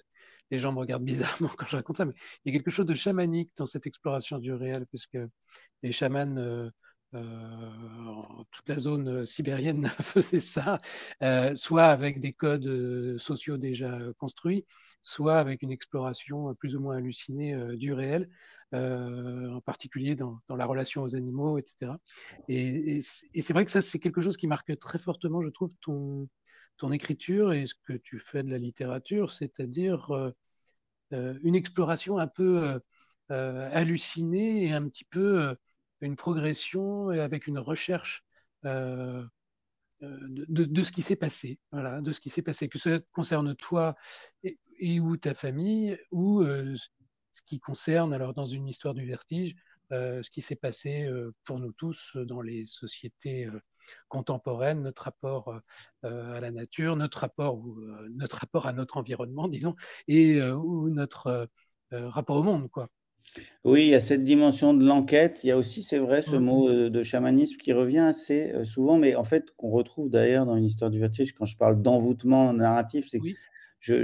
les 0.50 0.58
gens 0.58 0.72
me 0.72 0.78
regardent 0.78 1.04
bizarrement 1.04 1.50
quand 1.58 1.66
je 1.66 1.76
raconte 1.76 1.96
ça, 1.96 2.04
mais 2.04 2.14
il 2.44 2.52
y 2.52 2.54
a 2.54 2.58
quelque 2.58 2.70
chose 2.70 2.86
de 2.86 2.94
chamanique 2.94 3.50
dans 3.56 3.66
cette 3.66 3.86
exploration 3.86 4.38
du 4.38 4.52
réel, 4.52 4.86
puisque 4.86 5.18
les 5.82 5.92
chamans, 5.92 6.36
euh, 6.36 6.66
euh, 6.66 6.70
toute 7.12 8.68
la 8.68 8.78
zone 8.78 9.08
euh, 9.08 9.26
sibérienne 9.26 9.88
faisait 10.00 10.40
ça, 10.40 10.78
soit 11.56 11.86
avec 11.86 12.20
des 12.20 12.32
codes 12.32 13.18
sociaux 13.18 13.56
déjà 13.56 13.98
construits, 14.18 14.64
soit 15.02 15.38
avec 15.38 15.62
une 15.62 15.70
exploration 15.70 16.54
plus 16.54 16.76
ou 16.76 16.80
moins 16.80 16.96
hallucinée 16.96 17.56
du 17.76 17.92
réel. 17.92 18.28
en 18.72 19.60
particulier 19.64 20.14
dans, 20.16 20.40
la 20.48 20.66
relation 20.66 21.02
aux 21.02 21.16
animaux, 21.16 21.58
etc. 21.58 21.92
et 22.48 23.00
c'est 23.02 23.52
vrai 23.52 23.64
que 23.64 23.70
ça, 23.70 23.80
c'est 23.80 23.98
quelque 23.98 24.20
chose 24.20 24.36
qui 24.36 24.46
marque 24.46 24.78
très 24.78 24.98
fortement, 24.98 25.40
je 25.42 25.50
trouve, 25.50 25.74
ton, 25.80 26.28
écriture 26.92 27.52
et 27.52 27.66
ce 27.66 27.74
que 27.74 27.92
tu 27.92 28.18
fais 28.18 28.42
de 28.42 28.50
la 28.50 28.58
littérature, 28.58 29.32
c'est-à-dire 29.32 30.10
euh, 30.12 30.30
euh, 31.12 31.38
une 31.42 31.54
exploration 31.54 32.18
un 32.18 32.26
peu 32.26 32.80
euh, 33.30 33.70
hallucinée 33.72 34.66
et 34.66 34.72
un 34.72 34.88
petit 34.88 35.04
peu 35.04 35.56
une 36.00 36.16
progression 36.16 37.12
et 37.12 37.20
avec 37.20 37.46
une 37.46 37.58
recherche 37.58 38.24
de, 40.00 40.84
ce 40.84 40.92
qui 40.92 41.02
s'est 41.02 41.16
passé, 41.16 41.58
voilà, 41.72 42.00
de 42.00 42.12
ce 42.12 42.20
qui 42.20 42.30
s'est 42.30 42.42
passé, 42.42 42.68
que 42.68 42.78
ça 42.78 42.98
concerne 43.12 43.54
toi 43.54 43.94
et, 44.42 45.00
ou 45.00 45.16
ta 45.16 45.34
famille, 45.34 45.98
ou 46.10 46.42
ce 46.44 47.42
qui 47.46 47.60
concerne, 47.60 48.12
alors 48.12 48.34
dans 48.34 48.46
une 48.46 48.66
histoire 48.68 48.94
du 48.94 49.04
vertige, 49.04 49.54
ce 49.90 50.30
qui 50.30 50.40
s'est 50.40 50.56
passé 50.56 51.08
pour 51.44 51.58
nous 51.58 51.72
tous 51.72 52.16
dans 52.16 52.40
les 52.40 52.64
sociétés 52.64 53.48
contemporaines, 54.08 54.82
notre 54.82 55.02
rapport 55.02 55.60
à 56.02 56.40
la 56.40 56.50
nature, 56.50 56.96
notre 56.96 57.18
rapport, 57.18 57.62
notre 58.10 58.38
rapport 58.38 58.66
à 58.66 58.72
notre 58.72 58.96
environnement, 58.96 59.48
disons, 59.48 59.74
et 60.08 60.40
ou 60.42 60.88
notre 60.88 61.48
rapport 61.90 62.36
au 62.36 62.42
monde, 62.42 62.70
quoi. 62.70 62.88
Oui, 63.64 63.82
il 63.82 63.88
y 63.88 63.94
a 63.94 64.00
cette 64.00 64.24
dimension 64.24 64.72
de 64.74 64.84
l'enquête. 64.84 65.40
Il 65.44 65.48
y 65.48 65.50
a 65.50 65.56
aussi, 65.58 65.82
c'est 65.82 65.98
vrai, 65.98 66.22
ce 66.22 66.36
mmh. 66.36 66.44
mot 66.44 66.68
euh, 66.68 66.90
de 66.90 67.02
chamanisme 67.02 67.58
qui 67.58 67.72
revient 67.72 67.98
assez 67.98 68.52
euh, 68.52 68.64
souvent, 68.64 68.96
mais 68.96 69.14
en 69.14 69.24
fait, 69.24 69.50
qu'on 69.56 69.70
retrouve 69.70 70.08
d'ailleurs 70.10 70.46
dans 70.46 70.56
une 70.56 70.64
histoire 70.64 70.90
du 70.90 70.98
vertige 70.98 71.34
quand 71.34 71.46
je 71.46 71.56
parle 71.56 71.82
d'envoûtement 71.82 72.52
narratif, 72.52 73.08
c'est 73.10 73.20
que 73.20 73.26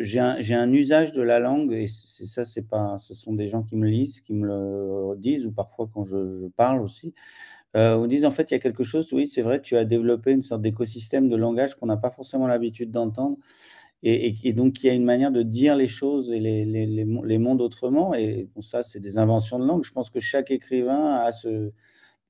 j'ai 0.02 0.20
un, 0.20 0.72
usage 0.72 1.12
de 1.12 1.22
la 1.22 1.38
langue, 1.38 1.72
et 1.72 1.86
c'est 1.88 2.26
ça, 2.26 2.44
c'est 2.44 2.68
pas, 2.68 2.96
ce 2.98 3.14
sont 3.14 3.34
des 3.34 3.48
gens 3.48 3.62
qui 3.62 3.76
me 3.76 3.86
lisent, 3.86 4.20
qui 4.20 4.32
me 4.34 4.46
le 4.46 5.16
disent, 5.18 5.46
ou 5.46 5.52
parfois 5.52 5.88
quand 5.92 6.04
je, 6.04 6.48
parle 6.56 6.82
aussi. 6.82 7.14
Euh, 7.76 7.94
on 7.96 8.06
dit 8.06 8.24
en 8.24 8.30
fait, 8.30 8.50
il 8.50 8.54
y 8.54 8.56
a 8.56 8.58
quelque 8.58 8.84
chose, 8.84 9.12
oui, 9.12 9.28
c'est 9.28 9.42
vrai, 9.42 9.60
tu 9.60 9.76
as 9.76 9.84
développé 9.84 10.32
une 10.32 10.42
sorte 10.42 10.62
d'écosystème 10.62 11.28
de 11.28 11.36
langage 11.36 11.74
qu'on 11.74 11.86
n'a 11.86 11.98
pas 11.98 12.10
forcément 12.10 12.46
l'habitude 12.46 12.90
d'entendre. 12.90 13.36
Et, 14.02 14.52
donc, 14.52 14.82
il 14.82 14.86
y 14.86 14.90
a 14.90 14.92
une 14.92 15.04
manière 15.04 15.32
de 15.32 15.42
dire 15.42 15.74
les 15.74 15.88
choses 15.88 16.30
et 16.30 16.38
les, 16.38 16.64
les, 16.64 17.38
mondes 17.38 17.60
autrement. 17.60 18.14
Et 18.14 18.48
bon, 18.54 18.62
ça, 18.62 18.82
c'est 18.82 19.00
des 19.00 19.18
inventions 19.18 19.58
de 19.58 19.66
langue. 19.66 19.84
Je 19.84 19.92
pense 19.92 20.10
que 20.10 20.20
chaque 20.20 20.50
écrivain 20.50 21.14
a 21.14 21.32
ce, 21.32 21.72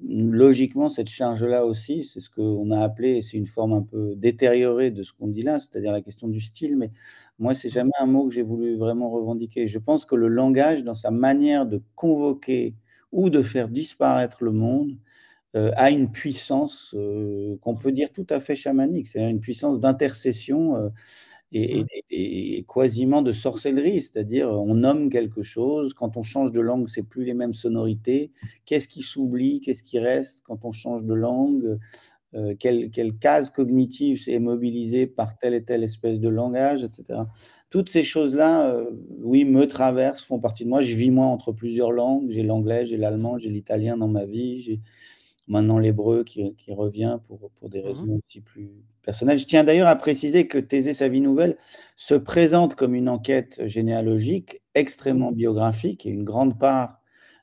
logiquement 0.01 0.89
cette 0.89 1.09
charge-là 1.09 1.65
aussi. 1.67 2.05
C'est 2.05 2.21
ce 2.21 2.31
qu'on 2.31 2.71
a 2.71 2.81
appelé, 2.81 3.23
c'est 3.23 3.37
une 3.37 3.47
forme 3.47 3.73
un 3.73 3.83
peu 3.83 4.15
détériorée 4.17 4.91
de 4.91 5.03
ce 5.03 5.13
qu'on 5.13 5.29
dit 5.29 5.43
là, 5.43 5.59
c'est-à-dire 5.59 5.93
la 5.93 6.03
question 6.03 6.29
du 6.29 6.41
style. 6.41 6.77
Mais 6.77 6.91
moi, 7.39 7.55
c'est 7.55 7.69
jamais 7.69 7.93
un 8.01 8.07
mot 8.07 8.27
que 8.27 8.35
j'ai 8.35 8.43
voulu 8.43 8.77
vraiment 8.77 9.11
revendiquer. 9.11 9.69
Je 9.69 9.79
pense 9.79 10.05
que 10.05 10.15
le 10.15 10.29
langage, 10.29 10.85
dans 10.85 10.95
sa 10.95 11.11
manière 11.11 11.67
de 11.67 11.83
convoquer 11.95 12.75
ou 13.13 13.31
de 13.31 13.43
faire 13.43 13.69
disparaître 13.69 14.45
le 14.45 14.53
monde, 14.53 14.97
euh, 15.57 15.73
a 15.77 15.91
une 15.91 16.11
puissance 16.11 16.95
euh, 16.95 17.57
qu'on 17.63 17.77
peut 17.77 17.93
dire 17.93 18.13
tout 18.13 18.27
à 18.29 18.41
fait 18.41 18.57
chamanique, 18.57 19.07
c'est 19.07 19.31
une 19.31 19.41
puissance 19.41 19.81
d'intercession. 19.81 20.77
Euh, 20.77 20.89
Mmh. 21.59 21.87
et, 22.11 22.65
quasiment 22.69 23.23
de 23.23 23.33
sorcellerie, 23.33 24.03
c'est-à-dire 24.03 24.49
on 24.49 24.75
nomme 24.75 25.11
quelque 25.11 25.43
chose, 25.43 25.95
quand 25.95 26.17
on 26.17 26.23
change 26.23 26.53
de 26.53 26.61
langue, 26.61 26.89
c'est 26.89 27.03
plus 27.03 27.25
les 27.25 27.35
mêmes 27.35 27.55
sonorités, 27.55 28.33
qu'est-ce 28.65 28.89
qui 28.89 29.03
s'oublie, 29.03 29.61
qu'est-ce 29.61 29.83
qui 29.83 29.99
reste 29.99 30.43
quand 30.45 30.65
on 30.65 30.73
change 30.73 31.05
de 31.05 31.15
langue, 31.15 31.79
euh, 32.35 32.55
quelle, 32.59 32.91
case 33.19 33.51
cognitive 33.51 34.23
est 34.29 34.39
mobilisée 34.39 35.07
par 35.07 35.39
telle 35.39 35.55
et 35.55 35.65
telle 35.65 35.83
espèce 35.83 36.21
de 36.21 36.29
langage, 36.29 36.85
etc. 36.85 37.21
Toutes 37.71 37.89
ces 37.89 38.03
choses-là, 38.03 38.69
euh, 38.71 38.91
oui, 39.21 39.45
me 39.45 39.67
traversent, 39.67 40.25
font 40.25 40.39
partie 40.39 40.65
de 40.65 40.69
moi. 40.69 40.83
Je 40.83 40.95
vis 40.97 41.11
moi 41.11 41.27
entre 41.27 41.53
plusieurs 41.53 41.93
langues, 41.93 42.29
j'ai 42.29 42.43
l'anglais, 42.43 42.85
j'ai 42.85 42.97
l'allemand, 42.97 43.39
j'ai 43.39 43.49
l'italien 43.49 43.97
dans 43.97 44.09
ma 44.09 44.25
vie, 44.25 44.59
j'ai 44.61 44.81
maintenant 45.49 45.79
l'hébreu 45.79 46.25
qui, 46.25 46.55
revient 46.69 47.19
pour, 47.27 47.51
pour 47.59 47.69
des 47.69 47.81
mmh 47.81 47.87
raisons 47.87 48.21
aussi 48.27 48.41
plus 48.41 48.71
personnelles. 49.03 49.39
Je 49.39 49.47
tiens 49.47 49.65
d'ailleurs 49.65 49.89
à 49.89 49.97
préciser 49.97 50.47
que 50.47 50.59
Thésée, 50.59 50.95
sa 50.95 51.09
vie 51.09 51.21
nouvelle, 51.21 51.57
se 51.95 52.15
présente 52.15 52.75
comme 52.75 52.95
une 52.95 53.09
enquête 53.09 53.61
généalogique 53.67 54.61
extrêmement 54.75 55.31
mmh 55.31 55.37
biographique 55.37 56.07
et 56.07 56.11
une 56.11 56.25
grande 56.25 56.59
part 56.59 57.01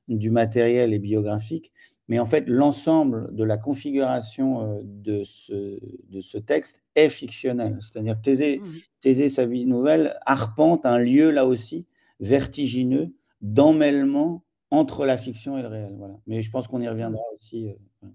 du 0.07 0.29
matériel 0.29 0.93
est 0.93 0.99
biographique. 0.99 1.71
Mais 2.09 2.19
en 2.19 2.25
fait, 2.25 2.43
l'ensemble 2.47 3.33
de 3.33 3.45
la 3.45 3.57
configuration 3.57 4.61
euh, 4.61 4.81
de 4.83 5.23
ce, 5.23 5.79
de 6.09 6.19
ce 6.19 6.37
texte 6.37 6.83
est 6.95 7.09
fictionnel. 7.09 7.77
C'est-à-dire 7.79 8.19
Thésée, 8.21 8.59
mmh 8.59 8.71
Thésée, 9.01 9.29
sa 9.29 9.45
vie 9.45 9.65
nouvelle, 9.65 10.17
arpente 10.25 10.85
un 10.85 10.97
lieu 10.97 11.31
là 11.31 11.45
aussi 11.45 11.87
vertigineux 12.19 13.13
d'emmêlement 13.41 14.42
entre 14.73 15.05
la 15.05 15.19
fiction 15.19 15.57
et 15.57 15.61
le 15.61 15.67
réel. 15.67 15.93
Voilà. 15.97 16.15
Mais 16.25 16.41
je 16.41 16.49
pense 16.49 16.67
qu'on 16.67 16.81
y 16.81 16.89
reviendra 16.89 17.23
aussi. 17.37 17.69
Euh, 18.03 18.07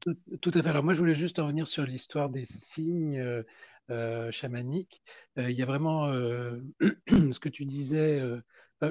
tout, 0.00 0.50
à 0.52 0.62
fait. 0.62 0.68
Alors 0.68 0.82
moi, 0.82 0.94
je 0.94 0.98
voulais 0.98 1.14
juste 1.14 1.38
revenir 1.38 1.66
sur 1.66 1.84
l'histoire 1.84 2.28
des 2.28 2.44
signes 2.44 3.20
euh, 3.20 3.44
euh, 3.90 4.32
chamaniques. 4.32 5.00
il 5.36 5.52
y 5.52 5.62
a 5.62 5.66
vraiment 5.66 6.06
ce 7.08 7.38
que 7.38 7.48
tu 7.48 7.64
disais. 7.64 8.20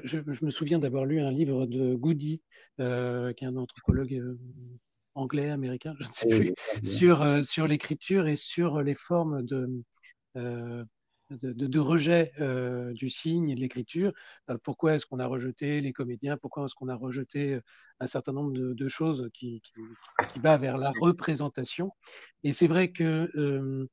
Je, 0.04 0.20
me 0.42 0.50
souviens 0.50 0.80
d'avoir 0.80 1.06
lu 1.06 1.20
un 1.20 1.32
livre 1.32 1.66
de 1.66 1.96
Goody, 1.96 2.42
qui 2.78 2.82
est 2.82 3.44
un 3.44 3.58
anthropologue 3.58 4.38
anglais, 5.16 5.50
américain, 5.50 5.96
je 6.00 6.08
ne 6.08 6.14
sais 6.14 6.30
plus, 6.30 6.54
sur, 6.82 7.46
sur 7.46 7.68
l'écriture 7.68 8.28
et 8.28 8.38
sur 8.38 8.82
les 8.82 8.96
formes 8.96 9.44
de 9.44 9.84
de, 11.32 11.80
rejet 11.80 12.32
euh, 12.40 12.94
du 12.94 13.10
signe 13.10 13.50
et 13.50 13.56
de 13.56 13.60
l'écriture. 13.60 14.12
Euh, 14.50 14.58
pourquoi 14.64 14.96
est-ce 14.96 15.06
qu'on 15.06 15.20
a 15.20 15.28
rejeté 15.28 15.82
les 15.82 15.94
comédiens 15.94 16.38
Pourquoi 16.38 16.66
est-ce 16.66 16.76
qu'on 16.76 16.90
a 16.90 16.96
rejeté 16.96 17.56
euh, 17.56 17.62
un 18.00 18.08
certain 18.08 18.34
nombre 18.34 18.52
de, 18.52 18.88
choses 18.88 19.30
qui, 19.34 19.62
qui, 19.62 20.40
va 20.40 20.58
vers 20.58 20.78
la 20.78 20.92
représentation 21.00 21.92
Et 22.44 22.52
c'est 22.52 22.68
vrai 22.68 22.92
que 22.92 23.88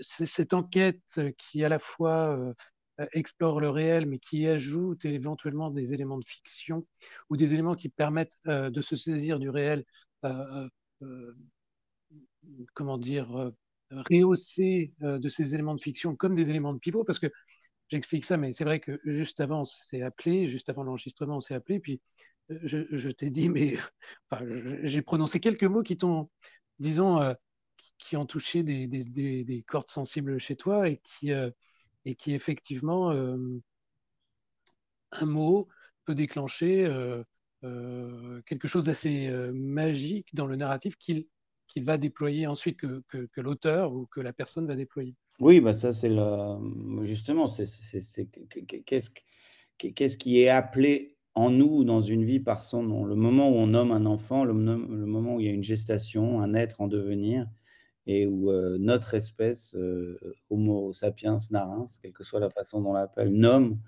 cette 0.00 0.54
enquête 0.54 1.20
qui 1.36 1.64
à 1.64 1.68
la 1.68 1.78
fois 1.78 2.54
explore 3.12 3.60
le 3.60 3.68
réel, 3.68 4.06
mais 4.06 4.18
qui 4.18 4.46
ajoute 4.46 5.04
éventuellement 5.04 5.70
des 5.70 5.92
éléments 5.92 6.18
de 6.18 6.24
fiction 6.24 6.86
ou 7.28 7.36
des 7.36 7.52
éléments 7.52 7.74
qui 7.74 7.88
permettent 7.88 8.38
de 8.46 8.80
se 8.80 8.96
saisir 8.96 9.38
du 9.38 9.50
réel, 9.50 9.84
comment 12.74 12.98
dire, 12.98 13.52
rehausser 13.90 14.92
euh, 15.02 15.18
de 15.18 15.28
ces 15.28 15.54
éléments 15.54 15.74
de 15.74 15.80
fiction 15.80 16.16
comme 16.16 16.34
des 16.34 16.50
éléments 16.50 16.72
de 16.72 16.78
pivot, 16.78 17.04
parce 17.04 17.18
que 17.18 17.30
j'explique 17.88 18.24
ça, 18.24 18.36
mais 18.36 18.52
c'est 18.52 18.64
vrai 18.64 18.80
que 18.80 19.00
juste 19.04 19.40
avant, 19.40 19.62
on 19.62 19.64
s'est 19.64 20.02
appelé, 20.02 20.46
juste 20.46 20.68
avant 20.68 20.82
l'enregistrement, 20.82 21.36
on 21.36 21.40
s'est 21.40 21.54
appelé, 21.54 21.80
puis 21.80 22.00
euh, 22.50 22.58
je, 22.62 23.10
t'ai 23.10 23.30
dit, 23.30 23.48
mais 23.48 23.76
j'ai 24.84 25.02
prononcé 25.02 25.40
quelques 25.40 25.64
mots 25.64 25.82
qui 25.82 25.96
t'ont, 25.96 26.30
disons, 26.78 27.20
euh, 27.20 27.34
qui, 27.98 28.16
ont 28.16 28.26
touché 28.26 28.62
des, 28.62 28.86
des, 28.86 29.44
des, 29.44 29.62
cordes 29.62 29.90
sensibles 29.90 30.38
chez 30.38 30.56
toi 30.56 30.88
et 30.88 30.98
qui, 30.98 31.32
et 32.04 32.14
qui 32.14 32.32
effectivement, 32.32 33.10
un 33.10 33.60
mot 35.26 35.66
peut 36.04 36.14
déclencher 36.14 36.84
quelque 37.62 38.68
chose 38.68 38.84
d'assez 38.84 39.28
magique 39.52 40.34
dans 40.34 40.46
le 40.46 40.56
narratif 40.56 40.96
qu'il 40.96 41.26
qu'il 41.70 41.84
va 41.84 41.98
déployer 41.98 42.46
ensuite, 42.46 42.78
que, 42.78 43.02
que, 43.08 43.40
l'auteur 43.40 43.92
ou 43.92 44.06
que 44.06 44.20
la 44.20 44.32
personne 44.32 44.66
va 44.66 44.76
déployer. 44.76 45.14
Oui, 45.40 45.60
bah 45.60 45.76
ça 45.78 45.92
c'est 45.92 46.08
le, 46.08 47.04
justement, 47.04 47.46
c'est, 47.46 47.66
qu'est-ce, 48.84 49.10
qu'est-ce 49.78 50.16
qui 50.16 50.42
est 50.42 50.48
appelé 50.48 51.16
en 51.34 51.50
nous 51.50 51.84
dans 51.84 52.02
une 52.02 52.24
vie 52.24 52.40
par 52.40 52.64
son 52.64 52.82
nom? 52.82 53.04
Le 53.04 53.14
moment 53.14 53.48
où 53.48 53.54
on 53.54 53.68
nomme 53.68 53.92
un 53.92 54.04
enfant, 54.04 54.44
le, 54.44 54.52
moment 54.52 55.36
où 55.36 55.40
il 55.40 55.46
y 55.46 55.48
a 55.48 55.52
une 55.52 55.64
gestation, 55.64 56.42
un 56.42 56.54
être 56.54 56.80
en 56.80 56.88
devenir, 56.88 57.46
et 58.06 58.26
où 58.26 58.50
euh, 58.50 58.76
notre 58.78 59.14
espèce, 59.14 59.74
euh, 59.76 60.18
Homo 60.50 60.92
sapiens 60.92 61.38
narins, 61.50 61.88
quelle 62.02 62.12
que 62.12 62.24
soit 62.24 62.40
la 62.40 62.50
façon 62.50 62.80
dont 62.80 62.90
on 62.90 62.94
l'appelle, 62.94 63.30
nomme 63.32 63.78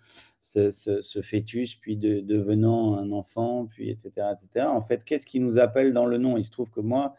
ce, 0.40 0.70
ce, 0.70 1.22
fœtus, 1.22 1.76
puis 1.76 1.96
de, 1.96 2.20
devenant 2.20 2.96
un 2.96 3.10
enfant, 3.10 3.66
puis 3.66 3.90
etc., 3.90 4.10
etc. 4.32 4.66
En 4.66 4.82
fait, 4.82 5.04
qu'est-ce 5.04 5.26
qui 5.26 5.40
nous 5.40 5.58
appelle 5.58 5.92
dans 5.92 6.06
le 6.06 6.18
nom? 6.18 6.36
Il 6.36 6.44
se 6.44 6.50
trouve 6.50 6.70
que 6.70 6.80
moi, 6.80 7.14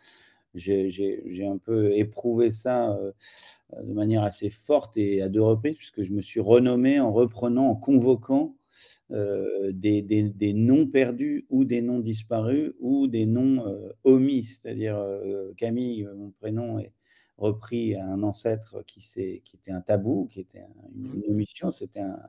j'ai 0.55 1.45
un 1.45 1.57
peu 1.57 1.93
éprouvé 1.93 2.51
ça 2.51 2.91
euh, 2.91 3.11
de 3.81 3.93
manière 3.93 4.23
assez 4.23 4.49
forte 4.49 4.97
et 4.97 5.21
à 5.21 5.29
deux 5.29 5.41
reprises, 5.41 5.77
puisque 5.77 6.01
je 6.01 6.11
me 6.11 6.21
suis 6.21 6.39
renommé 6.39 6.99
en 6.99 7.11
reprenant, 7.11 7.67
en 7.67 7.75
convoquant 7.75 8.55
euh, 9.11 9.71
des, 9.73 10.01
des, 10.01 10.53
noms 10.53 10.87
perdus 10.87 11.45
ou 11.49 11.65
des 11.65 11.81
noms 11.81 11.99
disparus 11.99 12.73
ou 12.79 13.07
des 13.07 13.25
noms 13.25 13.65
euh, 13.67 13.89
omis. 14.03 14.43
C'est-à-dire, 14.43 15.03
Camille, 15.57 16.07
mon 16.15 16.31
prénom, 16.31 16.79
est 16.79 16.93
repris 17.37 17.95
à 17.95 18.05
un 18.05 18.21
ancêtre 18.21 18.83
qui, 18.85 18.99
qui 19.43 19.55
était 19.55 19.71
un 19.71 19.81
tabou, 19.81 20.27
qui 20.31 20.39
était 20.39 20.63
une, 20.95 21.07
mmh. 21.07 21.31
omission. 21.31 21.71
C'était 21.71 21.99
un, 21.99 22.19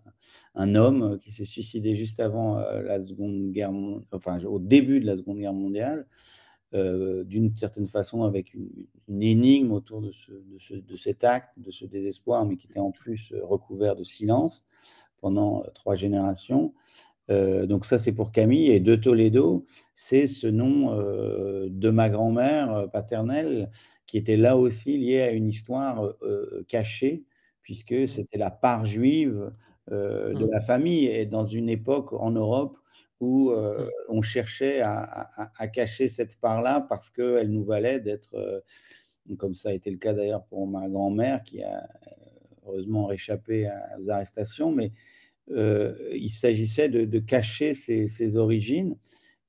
un, 0.55 0.75
homme 0.75 1.19
qui 1.19 1.31
s'est 1.31 1.45
suicidé 1.45 1.95
juste 1.95 2.21
avant 2.21 2.59
la 2.59 3.01
Seconde 3.01 3.53
Guerre, 3.53 3.73
enfin 4.13 4.43
au 4.45 4.59
début 4.59 5.01
de 5.01 5.07
la 5.07 5.17
Seconde 5.17 5.39
Guerre 5.39 5.53
mondiale. 5.53 6.07
Euh, 6.75 7.23
d'une 7.23 7.55
certaine 7.57 7.87
façon 7.87 8.25
avec 8.25 8.53
une, 8.53 9.23
énigme 9.23 9.71
autour 9.71 10.01
de, 10.01 10.11
ce, 10.11 10.33
de, 10.75 10.97
cet 10.97 11.23
acte, 11.23 11.53
de 11.57 11.71
ce 11.71 11.85
désespoir, 11.85 12.45
mais 12.47 12.57
qui 12.57 12.67
était 12.67 12.81
en 12.81 12.91
plus 12.91 13.33
euh, 13.33 13.45
recouvert 13.45 13.95
de 13.95 14.03
silence 14.03 14.67
pendant 15.21 15.63
euh, 15.63 15.67
trois 15.73 15.95
générations. 15.95 16.75
donc 17.29 17.85
ça, 17.85 17.99
c'est 17.99 18.13
pour 18.13 18.33
Camille. 18.33 18.73
Et 18.73 18.81
de 18.81 18.97
Toledo, 18.97 19.65
c'est 19.95 20.27
ce 20.27 20.49
nom 20.49 20.97
de 21.69 21.91
ma 21.91 22.11
grand-mère 22.11 22.91
paternelle 22.93 23.71
qui 24.07 24.19
était 24.19 24.37
là 24.37 24.57
aussi 24.57 24.99
lié 24.99 25.21
à 25.21 25.31
une 25.31 25.49
histoire 25.49 26.13
cachée, 26.69 27.25
puisque 27.63 28.07
c'était 28.09 28.37
la 28.37 28.51
part 28.51 28.85
juive 28.85 29.53
de 29.91 30.45
mmh. 30.45 30.51
la 30.51 30.61
famille. 30.61 31.07
Et 31.07 31.25
dans 31.25 31.47
une 31.47 31.71
époque 31.71 32.13
en 32.13 32.33
Europe 32.33 32.77
où 33.25 33.51
euh, 33.51 33.89
on 34.09 34.23
cherchait 34.23 34.81
à, 34.81 35.69
cacher 35.73 36.09
cette 36.09 36.37
part-là 36.41 36.87
parce 36.89 37.11
qu'elle 37.11 37.51
nous 37.51 37.65
valait 37.65 38.01
d'être, 38.01 38.35
euh, 38.35 38.61
comme 39.39 39.55
ça 39.55 39.71
a 39.71 39.73
été 39.73 39.91
le 39.91 39.99
cas 39.99 40.13
d'ailleurs 40.13 40.45
pour 40.45 40.67
ma 40.67 40.89
grand-mère 40.89 41.43
qui 41.43 41.63
a 41.63 41.89
heureusement 42.67 43.07
réchappé 43.07 43.71
aux 43.99 44.11
arrestations, 44.11 44.73
mais 44.73 44.93
euh, 45.51 45.95
il 46.13 46.31
s'agissait 46.31 46.89
de, 46.89 47.19
cacher 47.19 47.75
ses, 47.75 48.37
origines. 48.37 48.97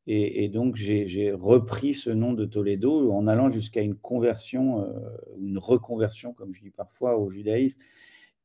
Et, 0.08 0.50
donc, 0.50 0.76
j'ai 0.76 1.32
repris 1.32 1.94
ce 1.94 2.10
nom 2.10 2.34
de 2.34 2.46
Toledo 2.46 3.12
en 3.12 3.28
allant 3.28 3.50
jusqu'à 3.50 3.82
une 3.82 3.96
conversion, 3.96 4.82
euh, 4.82 5.00
une 5.40 5.58
reconversion, 5.58 6.34
comme 6.34 6.54
je 6.54 6.62
dis 6.62 6.70
parfois, 6.70 7.18
au 7.18 7.30
judaïsme. 7.30 7.80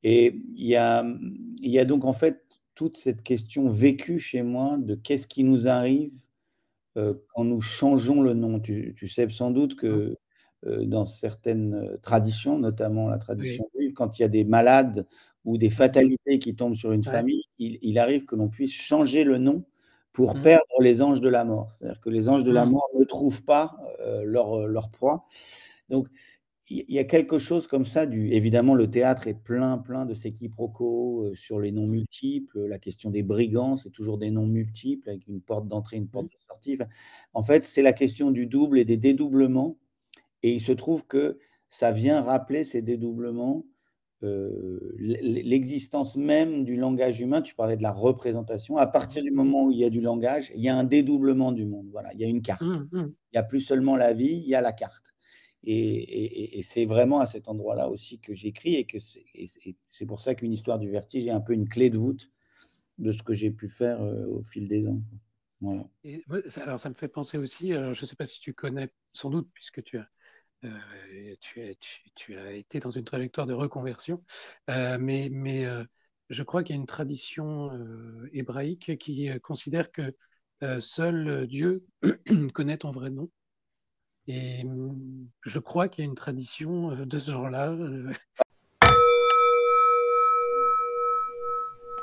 Et 0.03 0.41
il 0.55 0.67
y 0.67 0.77
a 0.77 1.85
donc 1.85 2.07
en 2.07 2.15
fait 2.15 2.41
toute 2.75 2.97
cette 2.97 3.23
question 3.23 3.69
vécue 3.69 4.19
chez 4.19 4.43
moi 4.43 4.77
de 4.79 4.95
qu'est-ce 4.95 5.27
qui 5.27 5.45
nous 5.45 5.69
arrive 5.69 6.13
euh, 6.97 7.15
quand 7.29 7.45
nous 7.45 7.61
changeons 7.61 8.23
le 8.23 8.35
nom. 8.35 8.61
Tu, 8.61 8.95
sais 9.09 9.29
sans 9.31 9.51
doute 9.51 9.77
que 9.77 10.17
euh, 10.67 10.85
dans 10.85 11.05
certaines 11.05 11.99
traditions, 12.03 12.59
notamment 12.59 13.09
la 13.09 13.19
tradition 13.19 13.69
juive, 13.75 13.93
quand 13.93 14.19
il 14.19 14.23
y 14.23 14.25
a 14.25 14.29
des 14.29 14.45
malades 14.45 15.07
ou 15.45 15.59
des 15.59 15.71
fatalités 15.71 16.39
qui 16.39 16.55
tombent 16.55 16.75
sur 16.75 16.93
une 16.93 17.05
famille, 17.05 17.45
il, 17.59 17.79
il, 17.83 17.99
arrive 17.99 18.25
que 18.25 18.37
l'on 18.37 18.49
puisse 18.49 18.73
changer 18.73 19.25
le 19.25 19.39
nom 19.39 19.65
pour 20.13 20.37
mmh. 20.37 20.43
perdre 20.43 20.81
les 20.81 21.03
anges 21.03 21.21
de 21.21 21.29
la 21.29 21.45
mort. 21.45 21.71
C'est-à-dire 21.71 22.01
que 22.01 22.11
les 22.11 22.29
anges 22.29 22.45
de 22.45 22.53
la 22.53 22.67
mmh. 22.67 22.71
mort 22.71 22.89
ne 22.99 23.05
trouvent 23.05 23.43
pas 23.43 23.77
euh, 24.01 24.23
leur, 24.25 24.61
euh, 24.61 24.67
leur, 24.67 24.91
proie. 24.91 25.27
Donc, 25.89 26.09
y 26.71 26.99
a 26.99 27.05
quelque 27.05 27.39
chose 27.39 27.67
comme 27.67 27.85
ça. 27.85 28.07
Du, 28.07 28.33
évidemment, 28.33 28.75
le 28.75 28.91
théâtre 28.91 29.27
est 29.27 29.35
plein, 29.35 29.79
plein 29.79 30.07
de 30.07 30.15
ces 30.15 30.33
quiproquos 30.33 31.25
euh, 31.25 31.35
sur 31.35 31.61
les 31.61 31.73
noms 31.73 31.87
multiples. 31.87 32.67
La 32.67 32.79
question 32.79 33.11
des 33.11 33.23
brigands, 33.23 33.77
c'est 33.77 33.91
toujours 33.91 34.19
des 34.19 34.31
noms 34.31 34.47
multiples 34.47 35.09
avec 35.09 35.27
une 35.27 35.41
porte 35.41 35.69
d'entrée, 35.69 35.97
une 35.97 36.09
porte 36.09 36.27
mmh. 36.27 36.39
de 36.39 36.43
sortie. 36.43 36.79
en 37.35 37.43
fait, 37.43 37.65
c'est 37.65 37.83
la 37.83 37.93
question 37.93 38.31
du 38.31 38.47
double 38.47 38.79
et 38.79 38.85
des 38.85 38.97
dédoublements. 38.97 39.79
Et 40.43 40.55
il 40.55 40.61
se 40.61 40.73
trouve 40.73 41.07
que 41.07 41.39
ça 41.69 41.93
vient 41.93 42.23
rappeler 42.23 42.65
ces 42.65 42.83
dédoublements 42.83 43.65
euh, 44.23 44.95
l'existence 44.99 46.15
même 46.17 46.65
du 46.65 46.77
langage 46.77 47.21
humain, 47.21 47.41
tu 47.41 47.55
parlais 47.55 47.79
de 47.79 47.83
la 47.83 47.93
représentation, 47.93 48.77
à 48.77 48.87
partir 48.87 49.23
du 49.23 49.31
moment 49.31 49.65
où 49.65 49.71
il 49.71 49.79
y 49.79 49.85
a 49.85 49.89
du 49.89 50.03
langage, 50.03 50.53
il 50.55 50.61
y 50.61 50.69
a 50.69 50.77
un 50.77 50.85
dédoublement 50.85 51.53
du 51.53 51.65
monde. 51.65 51.87
Voilà, 51.91 52.13
il 52.13 52.21
y 52.21 52.25
a 52.25 52.29
une 52.29 52.43
carte. 52.43 52.61
Mmh, 52.61 52.89
mmh. 52.93 53.13
Il 53.33 53.35
n'y 53.35 53.39
a 53.39 53.43
plus 53.43 53.61
seulement 53.61 53.97
la 53.97 54.13
vie, 54.13 54.43
il 54.45 54.47
y 54.47 54.55
a 54.55 54.61
la 54.61 54.73
carte. 54.73 55.15
Et, 55.63 56.61
c'est 56.63 56.85
vraiment 56.85 57.21
à 57.21 57.27
cet 57.27 57.49
endroit-là 57.49 57.89
aussi 57.89 58.19
que 58.19 58.33
j'écris 58.33 58.77
et 58.77 58.87
que 58.87 58.99
c'est 58.99 60.07
pour 60.07 60.21
ça 60.21 60.35
qu'une 60.35 60.53
histoire 60.53 60.79
du 60.79 60.91
vertige 60.91 61.27
est 61.27 61.31
un 61.31 61.41
peu 61.41 61.53
une 61.53 61.69
clé 61.69 61.91
de 61.91 61.99
voûte 61.99 62.31
de 62.99 63.13
ce 63.13 63.23
que 63.23 63.35
j'ai 63.35 63.51
pu 63.51 63.69
faire 63.69 64.01
euh, 64.03 64.27
au 64.27 64.43
fil 64.43 64.69
des 64.69 64.87
ans. 64.87 65.01
Alors 66.57 66.81
ça 66.81 66.89
me 66.89 66.95
fait 66.95 67.09
penser 67.09 67.39
aussi, 67.39 67.73
je 67.73 67.89
ne 67.89 67.95
sais 67.95 68.17
pas 68.17 68.27
si 68.27 68.41
tu 68.41 68.55
connais 68.55 68.91
sans 69.13 69.31
doute 69.31 69.49
puisque 69.53 69.83
tu 69.83 69.99
as 69.99 70.09
euh, 70.65 71.37
tu, 72.15 72.37
as 72.37 72.53
été 72.53 72.81
dans 72.81 72.91
une 72.91 73.05
trajectoire 73.05 73.47
de 73.47 73.55
reconversion, 73.55 74.23
euh, 74.69 74.99
mais, 75.01 75.31
mais 75.33 75.65
euh, 75.65 75.85
je 76.29 76.43
crois 76.43 76.63
qu'il 76.63 76.77
y 76.77 76.79
a 76.79 76.81
une 76.81 76.87
tradition 76.87 77.71
hébraïque 78.33 78.99
qui 78.99 79.31
considère 79.41 79.91
que 79.91 80.15
seul 80.81 81.47
Dieu 81.47 81.87
connaît 82.55 82.79
ton 82.79 82.91
vrai 82.91 83.11
nom. 83.11 83.31
Et 84.31 84.65
hum, 84.65 85.27
je 85.43 85.59
crois 85.59 85.89
qu'il 85.89 86.05
y 86.05 86.07
a 86.07 86.09
une 86.09 86.15
tradition 86.15 86.95
de 86.95 87.19
ce 87.19 87.33
genre-là. 87.33 87.75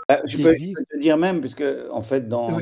Bah, 0.09 0.21
je 0.25 0.37
peux, 0.37 0.53
te 0.53 0.99
dire 0.99 1.17
même, 1.17 1.41
puisque 1.41 1.63
en 1.91 2.01
fait, 2.01 2.29
dans, 2.29 2.59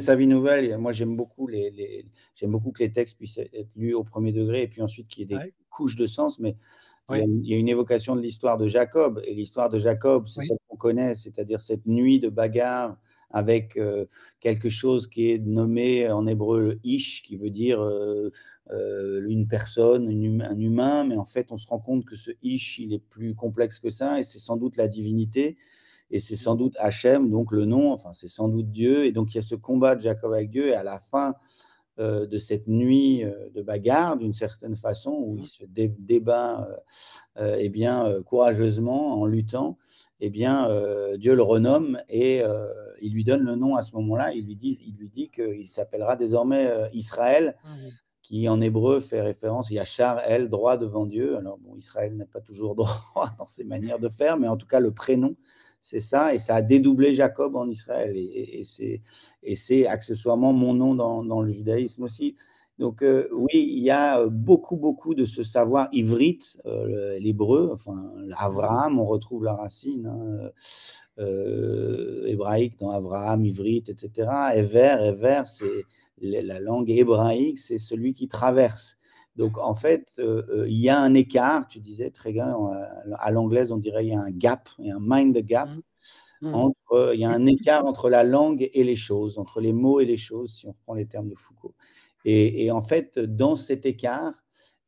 sa 0.00 0.14
vie 0.14 0.26
nouvelle, 0.26 0.76
moi 0.78 0.92
j'aime 0.92 1.16
beaucoup, 1.16 1.46
les, 1.46 2.06
j'aime 2.34 2.50
beaucoup 2.50 2.72
que 2.72 2.82
les 2.82 2.90
textes 2.90 3.18
puissent 3.18 3.36
être 3.36 3.68
lus 3.76 3.92
au 3.92 4.04
premier 4.04 4.32
degré 4.32 4.62
et 4.62 4.68
puis 4.68 4.80
ensuite 4.80 5.06
qu'il 5.08 5.30
y 5.30 5.34
ait 5.34 5.38
des 5.38 5.54
couches 5.68 5.96
de 5.96 6.06
sens. 6.06 6.38
Mais 6.38 6.56
il, 7.10 7.46
y 7.46 7.54
a, 7.54 7.58
une 7.58 7.68
évocation 7.68 8.16
de 8.16 8.22
l'histoire 8.22 8.56
de 8.56 8.68
Jacob. 8.68 9.22
Et 9.26 9.34
l'histoire 9.34 9.68
de 9.68 9.78
Jacob, 9.78 10.28
c'est 10.28 10.42
celle 10.44 10.56
qu'on 10.68 10.76
connaît, 10.76 11.14
c'est-à-dire 11.14 11.60
cette 11.60 11.86
nuit 11.86 12.20
de 12.20 12.30
bagarre 12.30 12.96
avec 13.32 13.76
euh, 13.76 14.04
quelque 14.40 14.68
chose 14.68 15.08
qui 15.08 15.30
est 15.30 15.38
nommé 15.38 16.10
en 16.10 16.26
hébreu 16.26 16.78
ish, 16.84 17.22
qui 17.22 17.36
veut 17.36 17.50
dire 17.50 17.82
euh, 17.82 18.30
euh, 18.70 19.26
une 19.28 19.48
personne, 19.48 20.08
un 20.08 20.58
humain. 20.58 21.04
Mais 21.04 21.16
en 21.16 21.24
fait, 21.24 21.50
on 21.50 21.56
se 21.56 21.66
rend 21.66 21.78
compte 21.78 22.04
que 22.04 22.14
ce 22.14 22.30
ish, 22.42 22.78
il 22.78 22.92
est 22.92 22.98
plus 22.98 23.34
complexe 23.34 23.80
que 23.80 23.90
ça 23.90 24.20
et 24.20 24.24
c'est 24.24 24.38
sans 24.38 24.56
doute 24.56 24.76
la 24.76 24.88
divinité 24.88 25.56
et 26.10 26.20
c'est 26.20 26.36
sans 26.36 26.56
doute 26.56 26.76
Hachem, 26.78 27.30
donc 27.30 27.52
le 27.52 27.64
nom, 27.64 27.90
enfin 27.90 28.12
c'est 28.12 28.28
sans 28.28 28.46
doute 28.46 28.70
Dieu, 28.70 29.06
et 29.06 29.12
donc 29.12 29.32
il 29.32 29.36
y 29.36 29.38
a 29.38 29.42
ce 29.42 29.54
combat 29.54 29.94
de 29.94 30.02
Jacob 30.02 30.30
avec 30.34 30.50
Dieu, 30.50 30.68
et 30.68 30.74
à 30.74 30.82
la 30.82 31.00
fin 31.00 31.34
de 31.96 32.36
cette 32.36 32.68
nuit 32.68 33.24
de 33.54 33.62
bagarre, 33.62 34.18
d'une 34.18 34.34
certaine 34.34 34.76
façon, 34.76 35.12
où 35.24 35.38
il 35.38 35.46
se 35.46 35.64
débat 35.64 36.68
eh 37.38 37.68
bien, 37.70 38.20
courageusement 38.26 39.22
en 39.22 39.24
luttant, 39.24 39.78
eh 40.24 40.30
bien, 40.30 40.68
Dieu 41.18 41.34
le 41.34 41.42
renomme 41.42 42.00
et 42.08 42.42
il 43.00 43.12
lui 43.12 43.24
donne 43.24 43.42
le 43.42 43.56
nom 43.56 43.76
à 43.76 43.82
ce 43.82 43.94
moment-là, 43.96 44.32
il 44.32 44.46
lui 44.46 44.56
dit, 44.56 44.78
il 44.86 44.94
lui 44.96 45.08
dit 45.08 45.30
qu'il 45.30 45.68
s'appellera 45.68 46.16
désormais 46.16 46.70
Israël, 46.92 47.56
ah 47.64 47.68
qui 48.22 48.48
en 48.48 48.60
hébreu 48.60 49.00
fait 49.00 49.20
référence, 49.20 49.70
il 49.70 49.74
y 49.74 49.78
a 49.80 49.84
Char, 49.84 50.20
El, 50.24 50.48
droit 50.48 50.76
devant 50.76 51.06
Dieu. 51.06 51.36
Alors 51.36 51.58
bon, 51.58 51.74
Israël 51.76 52.16
n'a 52.16 52.24
pas 52.24 52.40
toujours 52.40 52.74
droit 52.76 53.34
dans 53.36 53.46
ses 53.46 53.64
manières 53.64 53.98
de 53.98 54.08
faire, 54.08 54.38
mais 54.38 54.48
en 54.48 54.56
tout 54.56 54.68
cas 54.68 54.80
le 54.80 54.92
prénom 54.92 55.34
c'est 55.82 56.00
ça, 56.00 56.32
et 56.32 56.38
ça 56.38 56.54
a 56.54 56.62
dédoublé 56.62 57.12
Jacob 57.12 57.56
en 57.56 57.68
Israël, 57.68 58.16
et, 58.16 58.62
c'est 59.56 59.86
accessoirement 59.86 60.52
mon 60.52 60.74
nom 60.74 60.94
dans, 60.94 61.42
le 61.42 61.50
judaïsme 61.50 62.04
aussi. 62.04 62.36
Donc 62.78 63.02
euh, 63.02 63.28
oui, 63.32 63.50
il 63.52 63.82
y 63.82 63.90
a 63.90 64.26
beaucoup, 64.26 64.76
beaucoup 64.76 65.14
de 65.14 65.24
ce 65.24 65.42
savoir 65.42 65.88
ivrite, 65.92 66.58
euh, 66.66 67.18
l'hébreu, 67.18 67.70
enfin 67.72 68.12
Abraham, 68.36 68.98
on 68.98 69.04
retrouve 69.04 69.44
la 69.44 69.54
racine 69.54 70.06
hein, 70.06 70.50
euh, 71.18 72.24
hébraïque 72.26 72.78
dans 72.78 72.90
Abraham, 72.90 73.44
ivrite, 73.44 73.88
etc. 73.90 74.28
Ever, 74.54 74.96
Ever, 75.00 75.42
c'est 75.46 75.84
la 76.18 76.60
langue 76.60 76.90
hébraïque, 76.90 77.58
c'est 77.58 77.78
celui 77.78 78.14
qui 78.14 78.28
traverse. 78.28 78.96
Donc, 79.36 79.58
en 79.58 79.74
fait, 79.74 80.12
euh, 80.18 80.42
euh, 80.50 80.68
il 80.68 80.78
y 80.78 80.88
a 80.88 80.98
un 81.00 81.14
écart, 81.14 81.66
tu 81.66 81.80
disais 81.80 82.10
très 82.10 82.32
bien, 82.32 82.54
à 83.18 83.30
l'anglaise, 83.30 83.72
on 83.72 83.78
dirait 83.78 84.04
il 84.06 84.12
y 84.12 84.14
a 84.14 84.20
un 84.20 84.30
gap, 84.30 84.68
il 84.78 84.86
y 84.86 84.90
a 84.90 84.96
un 84.96 85.00
mind 85.00 85.36
gap. 85.38 85.68
Mmh. 85.70 86.48
Mmh. 86.48 86.54
Entre, 86.54 87.12
il 87.14 87.20
y 87.20 87.24
a 87.24 87.30
un 87.30 87.46
écart 87.46 87.86
entre 87.86 88.10
la 88.10 88.24
langue 88.24 88.68
et 88.72 88.82
les 88.82 88.96
choses, 88.96 89.38
entre 89.38 89.60
les 89.60 89.72
mots 89.72 90.00
et 90.00 90.04
les 90.04 90.16
choses, 90.16 90.54
si 90.54 90.66
on 90.66 90.70
reprend 90.72 90.94
les 90.94 91.06
termes 91.06 91.28
de 91.28 91.36
Foucault. 91.36 91.74
Et, 92.24 92.70
en 92.70 92.82
fait, 92.82 93.18
dans 93.18 93.56
cet 93.56 93.86
écart, 93.86 94.34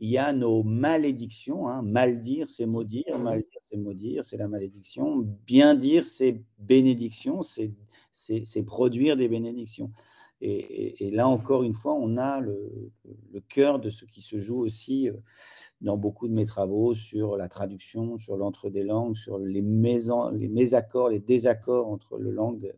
il 0.00 0.10
y 0.10 0.18
a 0.18 0.32
nos 0.32 0.62
malédictions. 0.62 1.66
Hein. 1.68 1.82
Mal 1.82 2.20
dire, 2.20 2.48
c'est 2.48 2.66
maudire. 2.66 3.18
Mal 3.18 3.40
dire, 3.40 3.60
c'est 3.70 3.76
maudire, 3.76 4.24
c'est 4.24 4.36
la 4.36 4.48
malédiction. 4.48 5.18
Bien 5.46 5.74
dire, 5.74 6.04
c'est 6.04 6.42
bénédiction, 6.58 7.42
c'est 7.42 8.62
produire 8.64 9.16
des 9.16 9.28
bénédictions. 9.28 9.90
Et, 10.40 11.10
là, 11.10 11.26
encore 11.26 11.62
une 11.62 11.74
fois, 11.74 11.94
on 11.94 12.16
a 12.16 12.40
le, 12.40 12.92
cœur 13.48 13.78
de 13.78 13.88
ce 13.88 14.04
qui 14.04 14.20
se 14.20 14.38
joue 14.38 14.58
aussi 14.58 15.08
euh, 15.08 15.14
dans 15.80 15.96
beaucoup 15.96 16.28
de 16.28 16.32
mes 16.32 16.44
travaux 16.44 16.94
sur 16.94 17.36
la 17.36 17.48
traduction, 17.48 18.18
sur 18.18 18.36
l'entre 18.36 18.70
des 18.70 18.82
langues, 18.82 19.16
sur 19.16 19.38
les, 19.38 19.62
les 19.62 20.48
mésaccords, 20.48 21.08
les 21.08 21.20
désaccords 21.20 21.88
entre 21.88 22.18
le 22.18 22.30
langue, 22.30 22.72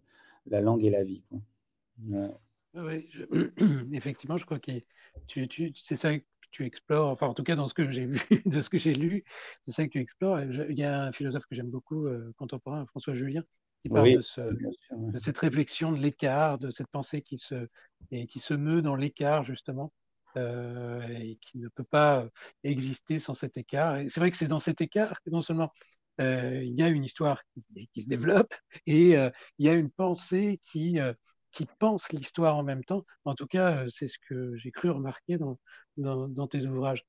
la 0.46 0.60
langue 0.60 0.84
et 0.84 0.90
la 0.90 1.04
vie. 1.04 1.22
Oui, 2.76 3.08
effectivement, 3.92 4.36
je 4.36 4.44
crois 4.44 4.58
que 4.58 4.72
tu, 5.26 5.48
tu, 5.48 5.72
c'est 5.74 5.96
ça 5.96 6.18
que 6.18 6.24
tu 6.50 6.64
explores, 6.64 7.08
enfin 7.08 7.26
en 7.26 7.34
tout 7.34 7.42
cas 7.42 7.54
dans 7.54 7.66
ce 7.66 7.74
que 7.74 7.90
j'ai 7.90 8.06
vu, 8.06 8.20
de 8.46 8.60
ce 8.60 8.68
que 8.68 8.78
j'ai 8.78 8.92
lu, 8.92 9.24
c'est 9.64 9.72
ça 9.72 9.84
que 9.84 9.90
tu 9.90 9.98
explores. 9.98 10.40
Il 10.42 10.78
y 10.78 10.84
a 10.84 11.04
un 11.04 11.12
philosophe 11.12 11.46
que 11.46 11.54
j'aime 11.54 11.70
beaucoup, 11.70 12.06
euh, 12.06 12.32
contemporain, 12.36 12.84
François 12.86 13.14
Julien, 13.14 13.42
qui 13.82 13.88
parle 13.88 14.12
de, 14.12 15.18
cette 15.18 15.38
réflexion 15.38 15.92
de 15.92 15.98
l'écart, 15.98 16.58
de 16.58 16.70
cette 16.70 16.88
pensée 16.88 17.22
qui 17.22 17.38
se, 17.38 17.68
et 18.10 18.26
qui 18.26 18.40
se 18.40 18.52
meut 18.52 18.82
dans 18.82 18.94
l'écart, 18.94 19.42
justement, 19.42 19.92
euh, 20.36 21.06
et 21.08 21.36
qui 21.40 21.58
ne 21.58 21.68
peut 21.68 21.84
pas 21.84 22.28
exister 22.62 23.18
sans 23.18 23.32
cet 23.32 23.56
écart. 23.56 23.96
Et 23.96 24.08
c'est 24.10 24.20
vrai 24.20 24.30
que 24.30 24.36
c'est 24.36 24.48
dans 24.48 24.58
cet 24.58 24.82
écart 24.82 25.22
que 25.22 25.30
non 25.30 25.40
seulement 25.40 25.72
euh, 26.20 26.62
il 26.62 26.74
y 26.78 26.82
a 26.82 26.88
une 26.88 27.04
histoire 27.04 27.42
qui, 27.92 28.02
se 28.02 28.08
développe, 28.08 28.54
et 28.86 29.12
il 29.12 29.66
y 29.66 29.68
a 29.68 29.74
une 29.74 29.90
pensée 29.90 30.58
qui, 30.62 30.98
qui 31.56 31.66
pense 31.78 32.12
l'histoire 32.12 32.56
en 32.56 32.62
même 32.62 32.84
temps. 32.84 33.04
En 33.24 33.34
tout 33.34 33.46
cas, 33.46 33.84
c'est 33.88 34.08
ce 34.08 34.18
que 34.28 34.54
j'ai 34.56 34.70
cru 34.70 34.90
remarquer 34.90 35.38
dans, 35.38 35.58
dans, 35.96 36.28
dans 36.28 36.46
tes 36.46 36.66
ouvrages. 36.66 37.02